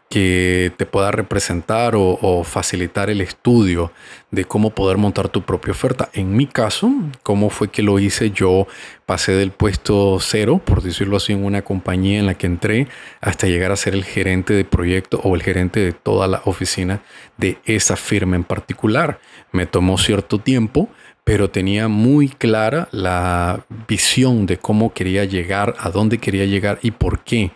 que 0.09 0.73
te 0.77 0.87
pueda 0.87 1.11
representar 1.11 1.95
o, 1.97 2.45
facilitar 2.45 3.11
el 3.11 3.21
estudio 3.21 3.93
de 4.31 4.45
cómo 4.45 4.71
poder 4.71 4.99
montar 4.99 5.29
tu 5.29 5.43
propia 5.43 5.73
oferta. 5.73 6.11
En 6.13 6.37
mi 6.37 6.47
caso, 6.47 6.91
¿cómo 7.23 7.51
fue 7.51 7.69
que 7.69 7.83
lo 7.83 7.99
hice? 7.99 8.31
Yo 8.31 8.69
pasé 9.05 9.33
del 9.33 9.51
puesto 9.51 10.19
cero, 10.21 10.61
por 10.65 10.83
decirlo 10.83 11.17
así, 11.17 11.33
en 11.33 11.45
una 11.45 11.63
compañía 11.63 12.21
en 12.21 12.27
la 12.27 12.35
que 12.35 12.47
entré, 12.47 12.87
hasta 13.21 13.49
llegar 13.49 13.73
a 13.73 13.77
ser 13.77 13.95
el 13.95 14.05
gerente 14.05 14.55
de 14.55 14.65
proyecto 14.65 15.21
o 15.25 15.35
el 15.35 15.43
gerente 15.43 15.81
de 15.81 15.93
toda 15.93 16.29
la 16.29 16.41
oficina 16.45 17.03
de 17.37 17.59
esa 17.65 17.97
firma 17.97 18.37
en 18.37 18.45
particular. 18.45 19.19
Me 19.51 19.67
tomó 19.67 19.99
cierto 19.99 20.39
tiempo, 20.39 20.89
pero 21.25 21.51
tenía 21.51 21.89
muy 21.89 22.29
clara 22.29 22.89
la 22.93 23.65
visión 23.89 24.47
de 24.47 24.59
cómo 24.59 24.93
quería 24.93 25.25
llegar, 25.25 25.75
a 25.79 25.91
dónde 25.91 26.19
quería 26.19 26.45
llegar 26.45 26.79
y 26.83 26.93
por 26.93 27.25
qué. 27.25 27.51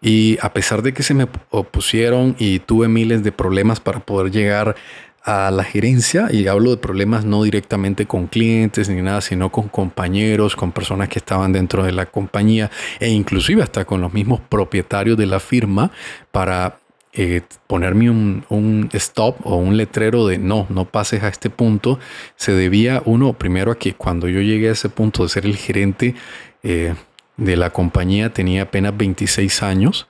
Y 0.00 0.38
a 0.40 0.52
pesar 0.52 0.82
de 0.82 0.92
que 0.92 1.02
se 1.02 1.14
me 1.14 1.26
opusieron 1.50 2.36
y 2.38 2.60
tuve 2.60 2.88
miles 2.88 3.22
de 3.22 3.32
problemas 3.32 3.80
para 3.80 4.00
poder 4.00 4.30
llegar 4.30 4.76
a 5.24 5.50
la 5.50 5.64
gerencia, 5.64 6.28
y 6.30 6.46
hablo 6.46 6.70
de 6.70 6.78
problemas 6.78 7.24
no 7.24 7.42
directamente 7.42 8.06
con 8.06 8.28
clientes 8.28 8.88
ni 8.88 9.02
nada, 9.02 9.20
sino 9.20 9.50
con 9.50 9.68
compañeros, 9.68 10.56
con 10.56 10.72
personas 10.72 11.08
que 11.08 11.18
estaban 11.18 11.52
dentro 11.52 11.82
de 11.82 11.92
la 11.92 12.06
compañía 12.06 12.70
e 12.98 13.10
inclusive 13.10 13.62
hasta 13.62 13.84
con 13.84 14.00
los 14.00 14.14
mismos 14.14 14.40
propietarios 14.48 15.18
de 15.18 15.26
la 15.26 15.38
firma 15.38 15.90
para 16.32 16.78
eh, 17.12 17.42
ponerme 17.66 18.08
un, 18.10 18.44
un, 18.48 18.88
stop 18.92 19.44
o 19.44 19.56
un 19.56 19.76
letrero 19.76 20.26
de 20.26 20.38
no, 20.38 20.66
no 20.70 20.84
pases 20.84 21.22
a 21.22 21.28
este 21.28 21.50
punto, 21.50 21.98
se 22.36 22.52
debía 22.52 23.02
uno 23.04 23.32
primero 23.32 23.72
a 23.72 23.78
que 23.78 23.94
cuando 23.94 24.28
yo 24.28 24.40
llegué 24.40 24.68
a 24.68 24.72
ese 24.72 24.88
punto 24.88 25.24
de 25.24 25.28
ser 25.28 25.44
el 25.44 25.56
gerente, 25.56 26.14
eh, 26.62 26.94
de 27.38 27.56
la 27.56 27.70
compañía 27.70 28.34
tenía 28.34 28.62
apenas 28.62 28.94
26 28.96 29.62
años. 29.62 30.08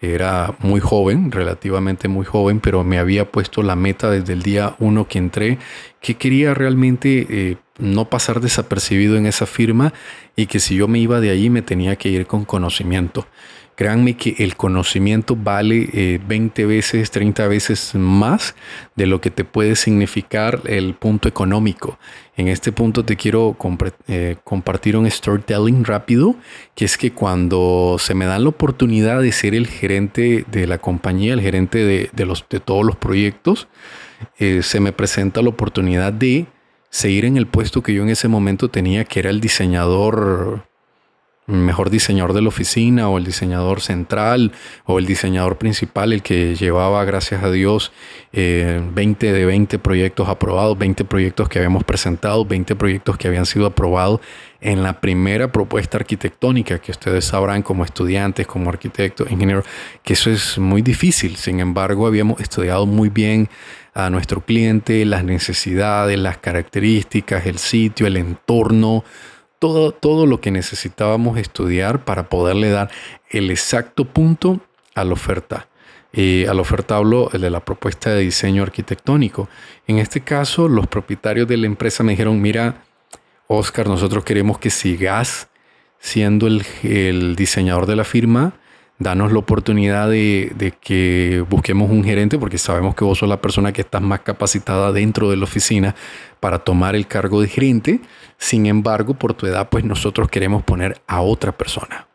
Era 0.00 0.54
muy 0.60 0.78
joven, 0.78 1.32
relativamente 1.32 2.06
muy 2.06 2.26
joven, 2.26 2.60
pero 2.60 2.84
me 2.84 2.98
había 2.98 3.32
puesto 3.32 3.62
la 3.62 3.74
meta 3.74 4.10
desde 4.10 4.34
el 4.34 4.42
día 4.42 4.76
uno 4.78 5.08
que 5.08 5.18
entré, 5.18 5.58
que 6.00 6.16
quería 6.16 6.52
realmente 6.52 7.26
eh, 7.28 7.56
no 7.78 8.04
pasar 8.10 8.40
desapercibido 8.40 9.16
en 9.16 9.24
esa 9.24 9.46
firma 9.46 9.94
y 10.36 10.46
que 10.46 10.60
si 10.60 10.76
yo 10.76 10.86
me 10.86 10.98
iba 10.98 11.18
de 11.18 11.30
ahí 11.30 11.48
me 11.48 11.62
tenía 11.62 11.96
que 11.96 12.10
ir 12.10 12.26
con 12.26 12.44
conocimiento. 12.44 13.26
Créanme 13.76 14.16
que 14.16 14.34
el 14.38 14.56
conocimiento 14.56 15.36
vale 15.36 16.20
20 16.26 16.62
eh, 16.62 16.66
veces, 16.66 17.10
30 17.10 17.46
veces 17.46 17.94
más 17.94 18.54
de 18.96 19.06
lo 19.06 19.20
que 19.20 19.30
te 19.30 19.44
puede 19.44 19.76
significar 19.76 20.62
el 20.64 20.94
punto 20.94 21.28
económico. 21.28 21.98
En 22.36 22.48
este 22.48 22.72
punto 22.72 23.04
te 23.04 23.16
quiero 23.16 23.56
eh, 24.08 24.36
compartir 24.44 24.96
un 24.96 25.10
storytelling 25.10 25.84
rápido, 25.84 26.36
que 26.74 26.86
es 26.86 26.96
que 26.96 27.12
cuando 27.12 27.96
se 28.00 28.14
me 28.14 28.24
da 28.24 28.38
la 28.38 28.48
oportunidad 28.48 29.20
de 29.20 29.30
ser 29.30 29.54
el 29.54 29.66
gerente 29.66 30.44
de 30.50 30.66
la 30.66 30.78
compañía, 30.78 31.34
el 31.34 31.40
gerente 31.40 31.84
de 31.84 32.60
todos 32.64 32.84
los 32.84 32.96
proyectos, 32.96 33.68
eh, 34.38 34.62
se 34.62 34.80
me 34.80 34.92
presenta 34.92 35.42
la 35.42 35.50
oportunidad 35.50 36.12
de 36.12 36.46
seguir 36.90 37.24
en 37.24 37.36
el 37.36 37.46
puesto 37.46 37.82
que 37.82 37.94
yo 37.94 38.02
en 38.02 38.08
ese 38.08 38.28
momento 38.28 38.68
tenía, 38.68 39.04
que 39.04 39.20
era 39.20 39.30
el 39.30 39.40
diseñador 39.40 40.66
mejor 41.46 41.90
diseñador 41.90 42.32
de 42.32 42.42
la 42.42 42.48
oficina 42.48 43.08
o 43.08 43.18
el 43.18 43.24
diseñador 43.24 43.80
central 43.80 44.52
o 44.84 44.98
el 44.98 45.06
diseñador 45.06 45.58
principal, 45.58 46.12
el 46.12 46.22
que 46.22 46.54
llevaba, 46.56 47.04
gracias 47.04 47.42
a 47.42 47.50
Dios, 47.50 47.92
20 48.32 49.28
eh, 49.28 49.32
de 49.32 49.44
20 49.44 49.78
proyectos 49.78 50.28
aprobados, 50.28 50.76
20 50.76 51.04
proyectos 51.04 51.48
que 51.48 51.58
habíamos 51.58 51.84
presentado, 51.84 52.44
20 52.44 52.74
proyectos 52.76 53.16
que 53.16 53.28
habían 53.28 53.46
sido 53.46 53.66
aprobados 53.66 54.20
en 54.60 54.82
la 54.82 55.00
primera 55.00 55.52
propuesta 55.52 55.98
arquitectónica 55.98 56.80
que 56.80 56.90
ustedes 56.90 57.24
sabrán 57.26 57.62
como 57.62 57.84
estudiantes, 57.84 58.46
como 58.46 58.70
arquitectos, 58.70 59.30
ingenieros, 59.30 59.64
que 60.02 60.14
eso 60.14 60.30
es 60.30 60.58
muy 60.58 60.82
difícil. 60.82 61.36
Sin 61.36 61.60
embargo, 61.60 62.06
habíamos 62.06 62.40
estudiado 62.40 62.86
muy 62.86 63.08
bien 63.08 63.48
a 63.94 64.10
nuestro 64.10 64.40
cliente, 64.42 65.04
las 65.04 65.24
necesidades, 65.24 66.18
las 66.18 66.38
características, 66.38 67.46
el 67.46 67.58
sitio, 67.58 68.06
el 68.06 68.16
entorno, 68.16 69.04
todo, 69.66 69.90
todo 69.90 70.26
lo 70.26 70.40
que 70.40 70.52
necesitábamos 70.52 71.38
estudiar 71.38 72.04
para 72.04 72.28
poderle 72.28 72.70
dar 72.70 72.88
el 73.30 73.50
exacto 73.50 74.04
punto 74.04 74.60
a 74.94 75.02
la 75.02 75.12
oferta. 75.12 75.66
Y 76.12 76.46
a 76.46 76.54
la 76.54 76.60
oferta 76.60 76.96
hablo 76.96 77.28
de 77.32 77.50
la 77.50 77.64
propuesta 77.64 78.10
de 78.10 78.20
diseño 78.20 78.62
arquitectónico. 78.62 79.48
En 79.88 79.98
este 79.98 80.20
caso, 80.20 80.68
los 80.68 80.86
propietarios 80.86 81.48
de 81.48 81.56
la 81.56 81.66
empresa 81.66 82.04
me 82.04 82.12
dijeron, 82.12 82.40
mira, 82.40 82.84
Oscar, 83.48 83.88
nosotros 83.88 84.22
queremos 84.22 84.58
que 84.58 84.70
sigas 84.70 85.48
siendo 85.98 86.46
el, 86.46 86.64
el 86.84 87.34
diseñador 87.34 87.86
de 87.86 87.96
la 87.96 88.04
firma, 88.04 88.52
danos 88.98 89.32
la 89.32 89.38
oportunidad 89.38 90.08
de, 90.08 90.74
que 90.80 91.44
busquemos 91.48 91.90
un 91.90 92.02
gerente, 92.02 92.38
porque 92.38 92.58
sabemos 92.58 92.94
que 92.94 93.04
vos 93.04 93.18
sos 93.18 93.28
la 93.28 93.40
persona 93.40 93.72
que 93.72 93.82
estás 93.82 94.02
más 94.02 94.20
capacitada 94.20 94.92
dentro 94.92 95.30
de 95.30 95.36
la 95.36 95.44
oficina 95.44 95.94
para 96.40 96.60
tomar 96.60 96.96
el 96.96 97.06
cargo 97.06 97.40
de 97.40 97.48
gerente. 97.48 98.00
Sin 98.38 98.66
embargo, 98.66 99.14
por 99.14 99.34
tu 99.34 99.46
edad, 99.46 99.68
pues 99.68 99.84
nosotros 99.84 100.28
queremos 100.28 100.62
poner 100.62 101.00
a 101.06 101.20
otra 101.20 101.52
persona. 101.52 102.06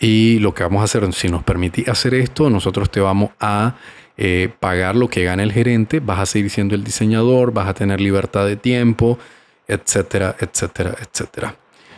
Y 0.00 0.38
lo 0.38 0.54
que 0.54 0.62
vamos 0.62 0.80
a 0.80 0.84
hacer, 0.84 1.12
si 1.12 1.28
nos 1.28 1.42
permitís 1.42 1.88
hacer 1.88 2.14
esto, 2.14 2.48
nosotros 2.50 2.90
te 2.90 3.00
vamos 3.00 3.30
a 3.40 3.74
eh, 4.16 4.50
pagar 4.60 4.96
lo 4.96 5.08
que 5.08 5.24
gana 5.24 5.42
el 5.42 5.52
gerente, 5.52 6.00
vas 6.00 6.20
a 6.20 6.26
seguir 6.26 6.50
siendo 6.50 6.74
el 6.74 6.84
diseñador, 6.84 7.52
vas 7.52 7.68
a 7.68 7.74
tener 7.74 8.00
libertad 8.00 8.46
de 8.46 8.56
tiempo, 8.56 9.18
etcétera, 9.66 10.36
etcétera, 10.38 10.94
etcétera. 11.00 11.56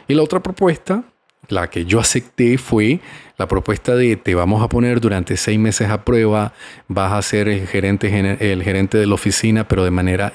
Y 0.08 0.14
la 0.14 0.22
otra 0.22 0.40
propuesta 0.40 1.04
la 1.50 1.68
que 1.68 1.84
yo 1.84 2.00
acepté 2.00 2.58
fue 2.58 3.00
la 3.36 3.48
propuesta 3.48 3.94
de 3.94 4.16
te 4.16 4.34
vamos 4.34 4.62
a 4.62 4.68
poner 4.68 5.00
durante 5.00 5.36
seis 5.36 5.58
meses 5.58 5.88
a 5.88 6.04
prueba, 6.04 6.52
vas 6.88 7.12
a 7.12 7.22
ser 7.22 7.48
el 7.48 7.66
gerente, 7.66 8.36
el 8.40 8.62
gerente 8.62 8.98
de 8.98 9.06
la 9.06 9.14
oficina, 9.14 9.66
pero 9.66 9.84
de 9.84 9.90
manera, 9.90 10.32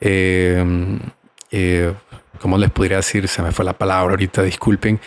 eh, 0.00 0.98
eh, 1.50 1.92
¿cómo 2.40 2.56
les 2.56 2.70
podría 2.70 2.96
decir? 2.98 3.28
Se 3.28 3.42
me 3.42 3.52
fue 3.52 3.64
la 3.64 3.76
palabra 3.76 4.12
ahorita, 4.12 4.42
disculpen 4.42 5.00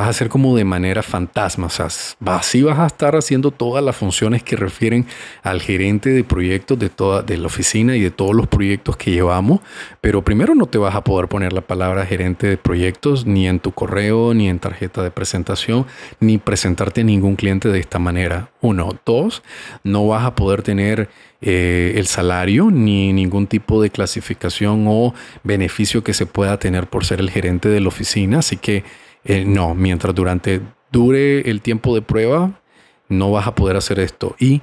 vas 0.00 0.06
a 0.06 0.10
hacer 0.10 0.30
como 0.30 0.56
de 0.56 0.64
manera 0.64 1.02
fantasma. 1.02 1.66
O 1.66 1.70
sea, 1.70 1.88
así 2.26 2.62
vas 2.62 2.78
a 2.78 2.86
estar 2.86 3.16
haciendo 3.16 3.50
todas 3.50 3.84
las 3.84 3.96
funciones 3.96 4.42
que 4.42 4.56
refieren 4.56 5.06
al 5.42 5.60
gerente 5.60 6.08
de 6.08 6.24
proyectos 6.24 6.78
de 6.78 6.88
toda 6.88 7.20
de 7.22 7.36
la 7.36 7.46
oficina 7.46 7.94
y 7.96 8.00
de 8.00 8.10
todos 8.10 8.34
los 8.34 8.46
proyectos 8.46 8.96
que 8.96 9.10
llevamos. 9.10 9.60
Pero 10.00 10.22
primero 10.22 10.54
no 10.54 10.66
te 10.66 10.78
vas 10.78 10.94
a 10.94 11.04
poder 11.04 11.28
poner 11.28 11.52
la 11.52 11.60
palabra 11.60 12.06
gerente 12.06 12.46
de 12.46 12.56
proyectos 12.56 13.26
ni 13.26 13.46
en 13.46 13.60
tu 13.60 13.72
correo, 13.72 14.32
ni 14.32 14.48
en 14.48 14.58
tarjeta 14.58 15.02
de 15.02 15.10
presentación, 15.10 15.86
ni 16.18 16.38
presentarte 16.38 17.02
a 17.02 17.04
ningún 17.04 17.36
cliente 17.36 17.68
de 17.68 17.78
esta 17.78 17.98
manera. 17.98 18.50
Uno. 18.62 18.88
Dos, 19.04 19.42
no 19.84 20.06
vas 20.06 20.24
a 20.24 20.34
poder 20.34 20.62
tener 20.62 21.10
eh, 21.42 21.92
el 21.96 22.06
salario 22.06 22.70
ni 22.70 23.12
ningún 23.12 23.46
tipo 23.46 23.82
de 23.82 23.90
clasificación 23.90 24.86
o 24.88 25.14
beneficio 25.42 26.02
que 26.02 26.14
se 26.14 26.26
pueda 26.26 26.58
tener 26.58 26.86
por 26.86 27.04
ser 27.04 27.20
el 27.20 27.30
gerente 27.30 27.68
de 27.68 27.80
la 27.80 27.88
oficina. 27.88 28.38
Así 28.38 28.56
que 28.56 28.84
eh, 29.24 29.44
no, 29.44 29.74
mientras 29.74 30.14
durante 30.14 30.60
dure 30.90 31.48
el 31.50 31.60
tiempo 31.60 31.94
de 31.94 32.02
prueba, 32.02 32.60
no 33.08 33.30
vas 33.30 33.46
a 33.46 33.54
poder 33.54 33.76
hacer 33.76 33.98
esto. 34.00 34.36
Y 34.38 34.62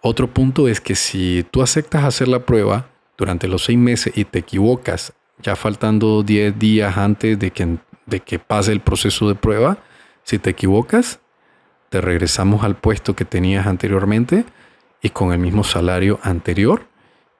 otro 0.00 0.28
punto 0.28 0.68
es 0.68 0.80
que 0.80 0.94
si 0.94 1.44
tú 1.50 1.62
aceptas 1.62 2.04
hacer 2.04 2.28
la 2.28 2.46
prueba 2.46 2.88
durante 3.18 3.48
los 3.48 3.64
seis 3.64 3.78
meses 3.78 4.16
y 4.16 4.24
te 4.24 4.38
equivocas, 4.38 5.12
ya 5.42 5.56
faltando 5.56 6.22
10 6.22 6.58
días 6.58 6.96
antes 6.96 7.38
de 7.38 7.50
que, 7.50 7.78
de 8.06 8.20
que 8.20 8.38
pase 8.38 8.72
el 8.72 8.80
proceso 8.80 9.28
de 9.28 9.34
prueba, 9.34 9.78
si 10.22 10.38
te 10.38 10.50
equivocas, 10.50 11.20
te 11.88 12.00
regresamos 12.00 12.64
al 12.64 12.76
puesto 12.76 13.14
que 13.14 13.24
tenías 13.24 13.66
anteriormente 13.66 14.44
y 15.02 15.10
con 15.10 15.32
el 15.32 15.38
mismo 15.38 15.64
salario 15.64 16.20
anterior, 16.22 16.86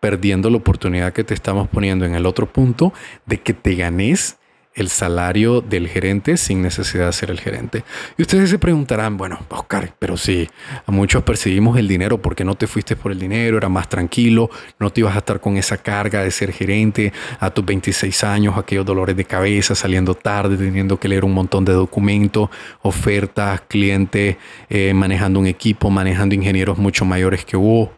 perdiendo 0.00 0.50
la 0.50 0.56
oportunidad 0.56 1.12
que 1.12 1.24
te 1.24 1.34
estamos 1.34 1.68
poniendo 1.68 2.04
en 2.04 2.14
el 2.14 2.26
otro 2.26 2.46
punto 2.46 2.92
de 3.26 3.40
que 3.40 3.52
te 3.52 3.74
ganes 3.74 4.38
el 4.74 4.88
salario 4.88 5.60
del 5.60 5.88
gerente 5.88 6.36
sin 6.36 6.62
necesidad 6.62 7.06
de 7.06 7.12
ser 7.12 7.30
el 7.30 7.40
gerente. 7.40 7.84
Y 8.16 8.22
ustedes 8.22 8.50
se 8.50 8.58
preguntarán, 8.58 9.16
bueno, 9.16 9.40
Oscar, 9.48 9.94
pero 9.98 10.16
si 10.16 10.48
a 10.86 10.92
muchos 10.92 11.22
perseguimos 11.24 11.76
el 11.78 11.88
dinero, 11.88 12.22
¿por 12.22 12.36
qué 12.36 12.44
no 12.44 12.54
te 12.54 12.66
fuiste 12.66 12.94
por 12.94 13.10
el 13.10 13.18
dinero? 13.18 13.56
Era 13.56 13.68
más 13.68 13.88
tranquilo, 13.88 14.48
no 14.78 14.90
te 14.90 15.00
ibas 15.00 15.14
a 15.16 15.18
estar 15.18 15.40
con 15.40 15.56
esa 15.56 15.78
carga 15.78 16.22
de 16.22 16.30
ser 16.30 16.52
gerente 16.52 17.12
a 17.40 17.50
tus 17.50 17.64
26 17.64 18.24
años, 18.24 18.56
aquellos 18.56 18.86
dolores 18.86 19.16
de 19.16 19.24
cabeza, 19.24 19.74
saliendo 19.74 20.14
tarde, 20.14 20.56
teniendo 20.56 20.98
que 20.98 21.08
leer 21.08 21.24
un 21.24 21.34
montón 21.34 21.64
de 21.64 21.72
documentos, 21.72 22.48
ofertas, 22.82 23.62
clientes, 23.62 24.36
eh, 24.68 24.94
manejando 24.94 25.40
un 25.40 25.46
equipo, 25.46 25.90
manejando 25.90 26.34
ingenieros 26.34 26.78
mucho 26.78 27.04
mayores 27.04 27.44
que 27.44 27.56
vos. 27.56 27.90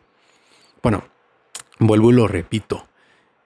Bueno, 0.83 1.05
vuelvo 1.79 2.11
y 2.11 2.15
lo 2.15 2.27
repito 2.27 2.87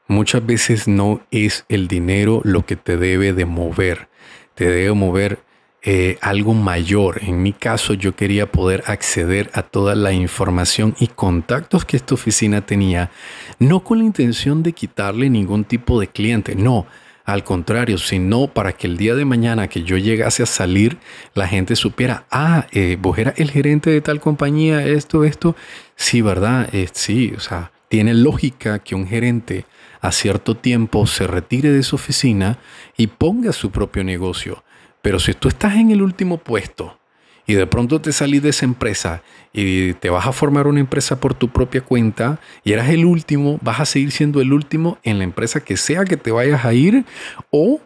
Muchas 0.09 0.47
veces 0.47 0.87
no 0.87 1.21
es 1.31 1.65
el 1.69 1.89
dinero 1.89 2.41
lo 2.45 2.65
que 2.65 2.77
te 2.77 2.97
debe 2.97 3.33
de 3.33 3.45
mover, 3.45 4.09
te 4.55 4.67
debe 4.69 4.93
mover 4.93 5.41
eh, 5.83 6.19
algo 6.21 6.53
mayor. 6.55 7.21
En 7.23 7.43
mi 7.43 7.53
caso 7.53 7.95
yo 7.95 8.17
quería 8.17 8.51
poder 8.51 8.83
acceder 8.87 9.51
a 9.53 9.63
toda 9.63 9.95
la 9.95 10.13
información 10.13 10.97
y 10.99 11.07
contactos 11.07 11.85
que 11.85 11.97
esta 11.97 12.15
oficina 12.15 12.61
tenía, 12.67 13.11
no 13.59 13.85
con 13.85 13.99
la 13.99 14.05
intención 14.05 14.63
de 14.63 14.73
quitarle 14.73 15.31
ningún 15.31 15.65
tipo 15.65 16.01
de 16.01 16.09
cliente, 16.09 16.55
no, 16.55 16.87
Al 17.25 17.43
contrario, 17.43 17.99
sino 17.99 18.47
para 18.47 18.73
que 18.73 18.87
el 18.87 18.97
día 18.97 19.17
de 19.17 19.25
mañana 19.25 19.67
que 19.67 19.83
yo 19.83 19.97
llegase 19.97 20.45
a 20.45 20.47
salir, 20.47 20.99
la 21.35 21.49
gente 21.49 21.75
supiera, 21.75 22.25
ah, 22.31 22.69
eh, 22.71 22.97
vos 23.01 23.19
eras 23.19 23.35
el 23.39 23.51
gerente 23.51 23.91
de 23.91 24.01
tal 24.01 24.21
compañía, 24.21 24.87
esto, 24.87 25.25
esto. 25.25 25.57
Sí, 25.97 26.23
¿verdad? 26.23 26.69
Eh, 26.73 26.89
sí, 26.93 27.33
o 27.37 27.41
sea, 27.41 27.73
tiene 27.89 28.15
lógica 28.15 28.79
que 28.79 28.95
un 28.95 29.09
gerente 29.09 29.65
a 30.01 30.13
cierto 30.13 30.57
tiempo 30.57 31.07
se 31.07 31.27
retire 31.27 31.71
de 31.71 31.83
su 31.83 31.97
oficina 31.97 32.59
y 32.97 33.09
ponga 33.09 33.53
su 33.53 33.71
propio 33.71 34.05
negocio. 34.05 34.65
Pero 35.03 35.19
si 35.19 35.35
tú 35.35 35.49
estás 35.49 35.77
en 35.77 35.91
el 35.91 36.03
último 36.03 36.39
puesto 36.39 36.99
y 37.47 37.55
de 37.55 37.67
pronto 37.67 38.01
te 38.01 38.13
salís 38.13 38.43
de 38.43 38.49
esa 38.49 38.65
empresa 38.65 39.23
y 39.53 39.95
te 39.95 40.11
vas 40.11 40.27
a 40.27 40.33
formar 40.33 40.67
una 40.67 40.81
empresa 40.81 41.21
por 41.21 41.35
tu 41.35 41.49
propia 41.49 41.81
cuenta 41.81 42.41
y 42.65 42.73
eras 42.73 42.89
el 42.91 43.05
último, 43.05 43.59
vas 43.63 43.81
a 43.81 43.87
seguir 43.87 44.11
siendo 44.11 44.41
el 44.41 44.53
último 44.53 44.99
en 45.05 45.19
la 45.19 45.25
empresa 45.25 45.61
que 45.61 45.77
sea 45.77 46.05
que 46.05 46.17
te 46.17 46.33
vayas 46.33 46.65
a 46.65 46.75
ir 46.75 47.05
o 47.51 47.81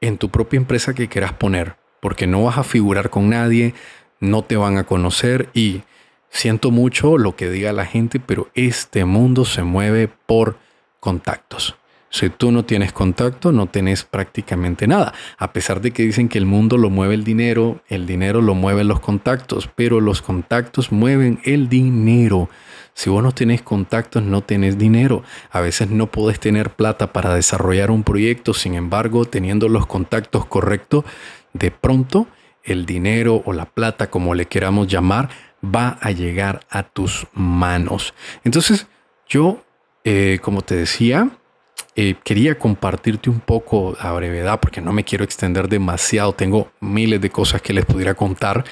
en 0.00 0.18
tu 0.18 0.28
propia 0.30 0.58
empresa 0.58 0.94
que 0.94 1.08
quieras 1.08 1.32
poner, 1.32 1.76
porque 2.00 2.26
no 2.26 2.44
vas 2.44 2.58
a 2.58 2.62
figurar 2.62 3.10
con 3.10 3.30
nadie, 3.30 3.74
no 4.20 4.42
te 4.42 4.56
van 4.56 4.78
a 4.78 4.84
conocer 4.84 5.48
y 5.54 5.82
siento 6.28 6.70
mucho 6.70 7.18
lo 7.18 7.36
que 7.36 7.50
diga 7.50 7.72
la 7.72 7.86
gente, 7.86 8.20
pero 8.20 8.48
este 8.54 9.04
mundo 9.04 9.44
se 9.44 9.62
mueve 9.62 10.08
por 10.08 10.58
contactos. 11.04 11.76
Si 12.08 12.30
tú 12.30 12.50
no 12.50 12.64
tienes 12.64 12.94
contacto, 12.94 13.52
no 13.52 13.66
tenés 13.66 14.04
prácticamente 14.04 14.86
nada. 14.86 15.12
A 15.36 15.52
pesar 15.52 15.82
de 15.82 15.90
que 15.90 16.04
dicen 16.04 16.30
que 16.30 16.38
el 16.38 16.46
mundo 16.46 16.78
lo 16.78 16.88
mueve 16.88 17.14
el 17.14 17.24
dinero, 17.24 17.82
el 17.88 18.06
dinero 18.06 18.40
lo 18.40 18.54
mueven 18.54 18.88
los 18.88 19.00
contactos, 19.00 19.68
pero 19.76 20.00
los 20.00 20.22
contactos 20.22 20.92
mueven 20.92 21.40
el 21.44 21.68
dinero. 21.68 22.48
Si 22.94 23.10
vos 23.10 23.22
no 23.22 23.32
tenés 23.32 23.60
contactos, 23.60 24.22
no 24.22 24.40
tenés 24.40 24.78
dinero. 24.78 25.24
A 25.50 25.60
veces 25.60 25.90
no 25.90 26.06
podés 26.06 26.40
tener 26.40 26.70
plata 26.70 27.12
para 27.12 27.34
desarrollar 27.34 27.90
un 27.90 28.02
proyecto, 28.02 28.54
sin 28.54 28.74
embargo, 28.74 29.26
teniendo 29.26 29.68
los 29.68 29.86
contactos 29.86 30.46
correctos, 30.46 31.04
de 31.52 31.70
pronto 31.70 32.28
el 32.62 32.86
dinero 32.86 33.42
o 33.44 33.52
la 33.52 33.66
plata, 33.66 34.08
como 34.08 34.34
le 34.34 34.46
queramos 34.46 34.86
llamar, 34.86 35.28
va 35.62 35.98
a 36.00 36.12
llegar 36.12 36.60
a 36.70 36.82
tus 36.82 37.26
manos. 37.34 38.14
Entonces, 38.42 38.86
yo, 39.28 39.64
eh, 40.04 40.38
como 40.42 40.62
te 40.62 40.76
decía, 40.76 41.30
eh, 41.96 42.16
quería 42.24 42.58
compartirte 42.58 43.30
un 43.30 43.40
poco 43.40 43.96
a 43.98 44.12
brevedad 44.12 44.60
porque 44.60 44.80
no 44.80 44.92
me 44.92 45.04
quiero 45.04 45.24
extender 45.24 45.68
demasiado. 45.68 46.34
Tengo 46.34 46.70
miles 46.80 47.20
de 47.20 47.30
cosas 47.30 47.62
que 47.62 47.72
les 47.72 47.84
pudiera 47.84 48.14
contar 48.14 48.64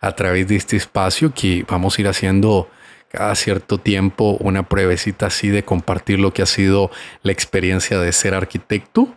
a 0.00 0.12
través 0.12 0.46
de 0.48 0.56
este 0.56 0.76
espacio 0.76 1.32
que 1.34 1.64
vamos 1.68 1.96
a 1.96 2.02
ir 2.02 2.08
haciendo 2.08 2.68
cada 3.08 3.34
cierto 3.36 3.78
tiempo 3.78 4.36
una 4.40 4.68
pruebecita 4.68 5.26
así 5.26 5.48
de 5.48 5.64
compartir 5.64 6.18
lo 6.18 6.32
que 6.34 6.42
ha 6.42 6.46
sido 6.46 6.90
la 7.22 7.32
experiencia 7.32 7.98
de 8.00 8.12
ser 8.12 8.34
arquitecto, 8.34 9.14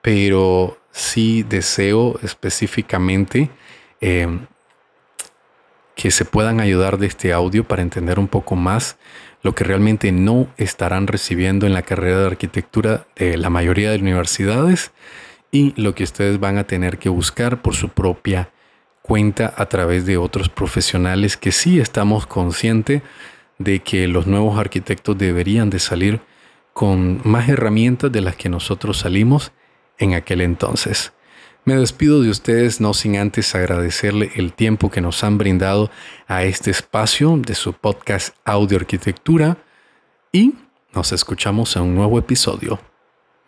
pero 0.00 0.78
sí 0.90 1.42
deseo 1.42 2.18
específicamente 2.22 3.50
em, 4.00 4.46
que 5.96 6.12
se 6.12 6.24
puedan 6.24 6.60
ayudar 6.60 6.98
de 6.98 7.06
este 7.06 7.32
audio 7.32 7.64
para 7.64 7.82
entender 7.82 8.20
un 8.20 8.28
poco 8.28 8.54
más 8.54 8.98
lo 9.42 9.54
que 9.54 9.64
realmente 9.64 10.12
no 10.12 10.46
estarán 10.58 11.06
recibiendo 11.06 11.66
en 11.66 11.72
la 11.72 11.82
carrera 11.82 12.20
de 12.20 12.26
arquitectura 12.26 13.06
de 13.16 13.36
la 13.38 13.50
mayoría 13.50 13.90
de 13.90 13.98
universidades 13.98 14.92
y 15.50 15.72
lo 15.80 15.94
que 15.94 16.04
ustedes 16.04 16.38
van 16.38 16.58
a 16.58 16.64
tener 16.64 16.98
que 16.98 17.08
buscar 17.08 17.62
por 17.62 17.74
su 17.74 17.88
propia 17.88 18.50
cuenta 19.00 19.54
a 19.56 19.66
través 19.66 20.04
de 20.04 20.18
otros 20.18 20.48
profesionales 20.48 21.36
que 21.36 21.50
sí 21.50 21.80
estamos 21.80 22.26
conscientes 22.26 23.02
de 23.58 23.80
que 23.80 24.06
los 24.06 24.26
nuevos 24.26 24.58
arquitectos 24.58 25.16
deberían 25.16 25.70
de 25.70 25.78
salir 25.78 26.20
con 26.74 27.22
más 27.24 27.48
herramientas 27.48 28.12
de 28.12 28.20
las 28.20 28.36
que 28.36 28.50
nosotros 28.50 28.98
salimos 28.98 29.52
en 29.96 30.12
aquel 30.12 30.42
entonces. 30.42 31.12
Me 31.66 31.74
despido 31.74 32.22
de 32.22 32.30
ustedes 32.30 32.80
no 32.80 32.94
sin 32.94 33.16
antes 33.16 33.52
agradecerle 33.56 34.30
el 34.36 34.52
tiempo 34.52 34.88
que 34.88 35.00
nos 35.00 35.24
han 35.24 35.36
brindado 35.36 35.90
a 36.28 36.44
este 36.44 36.70
espacio 36.70 37.36
de 37.38 37.56
su 37.56 37.72
podcast 37.72 38.36
Audio 38.44 38.78
Arquitectura 38.78 39.56
y 40.30 40.54
nos 40.94 41.10
escuchamos 41.10 41.74
en 41.74 41.82
un 41.82 41.96
nuevo 41.96 42.20
episodio. 42.20 42.78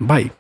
Bye. 0.01 0.38